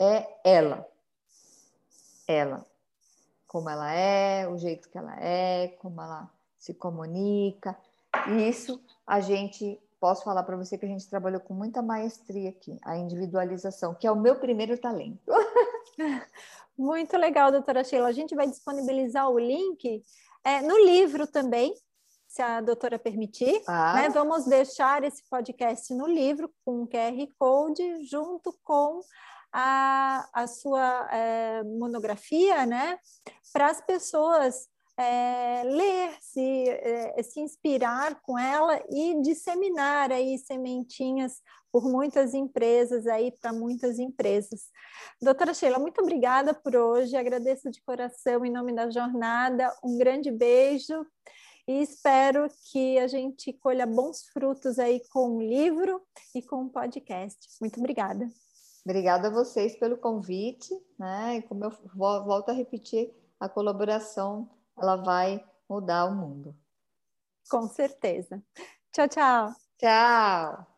[0.00, 0.86] é ela.
[2.26, 2.66] Ela.
[3.46, 7.76] Como ela é, o jeito que ela é, como ela se comunica.
[8.48, 12.78] Isso a gente, posso falar para você que a gente trabalhou com muita maestria aqui,
[12.82, 15.30] a individualização, que é o meu primeiro talento.
[16.76, 18.08] Muito legal, doutora Sheila.
[18.08, 20.02] A gente vai disponibilizar o link
[20.42, 21.74] é, no livro também,
[22.34, 23.94] se a doutora permitir, ah.
[23.94, 28.98] né, vamos deixar esse podcast no livro com um QR Code junto com
[29.52, 32.98] a, a sua é, monografia, né,
[33.52, 34.66] para as pessoas
[34.98, 43.06] é, ler, se, é, se inspirar com ela e disseminar aí sementinhas por muitas empresas
[43.06, 44.70] aí para muitas empresas.
[45.22, 50.32] Doutora Sheila, muito obrigada por hoje, agradeço de coração em nome da jornada, um grande
[50.32, 51.06] beijo
[51.66, 56.02] e espero que a gente colha bons frutos aí com o livro
[56.34, 57.38] e com o podcast.
[57.60, 58.28] Muito obrigada.
[58.84, 61.36] Obrigada a vocês pelo convite, né?
[61.36, 66.54] E como eu volto a repetir, a colaboração ela vai mudar o mundo.
[67.50, 68.42] Com certeza.
[68.92, 69.54] Tchau, tchau.
[69.78, 70.73] Tchau.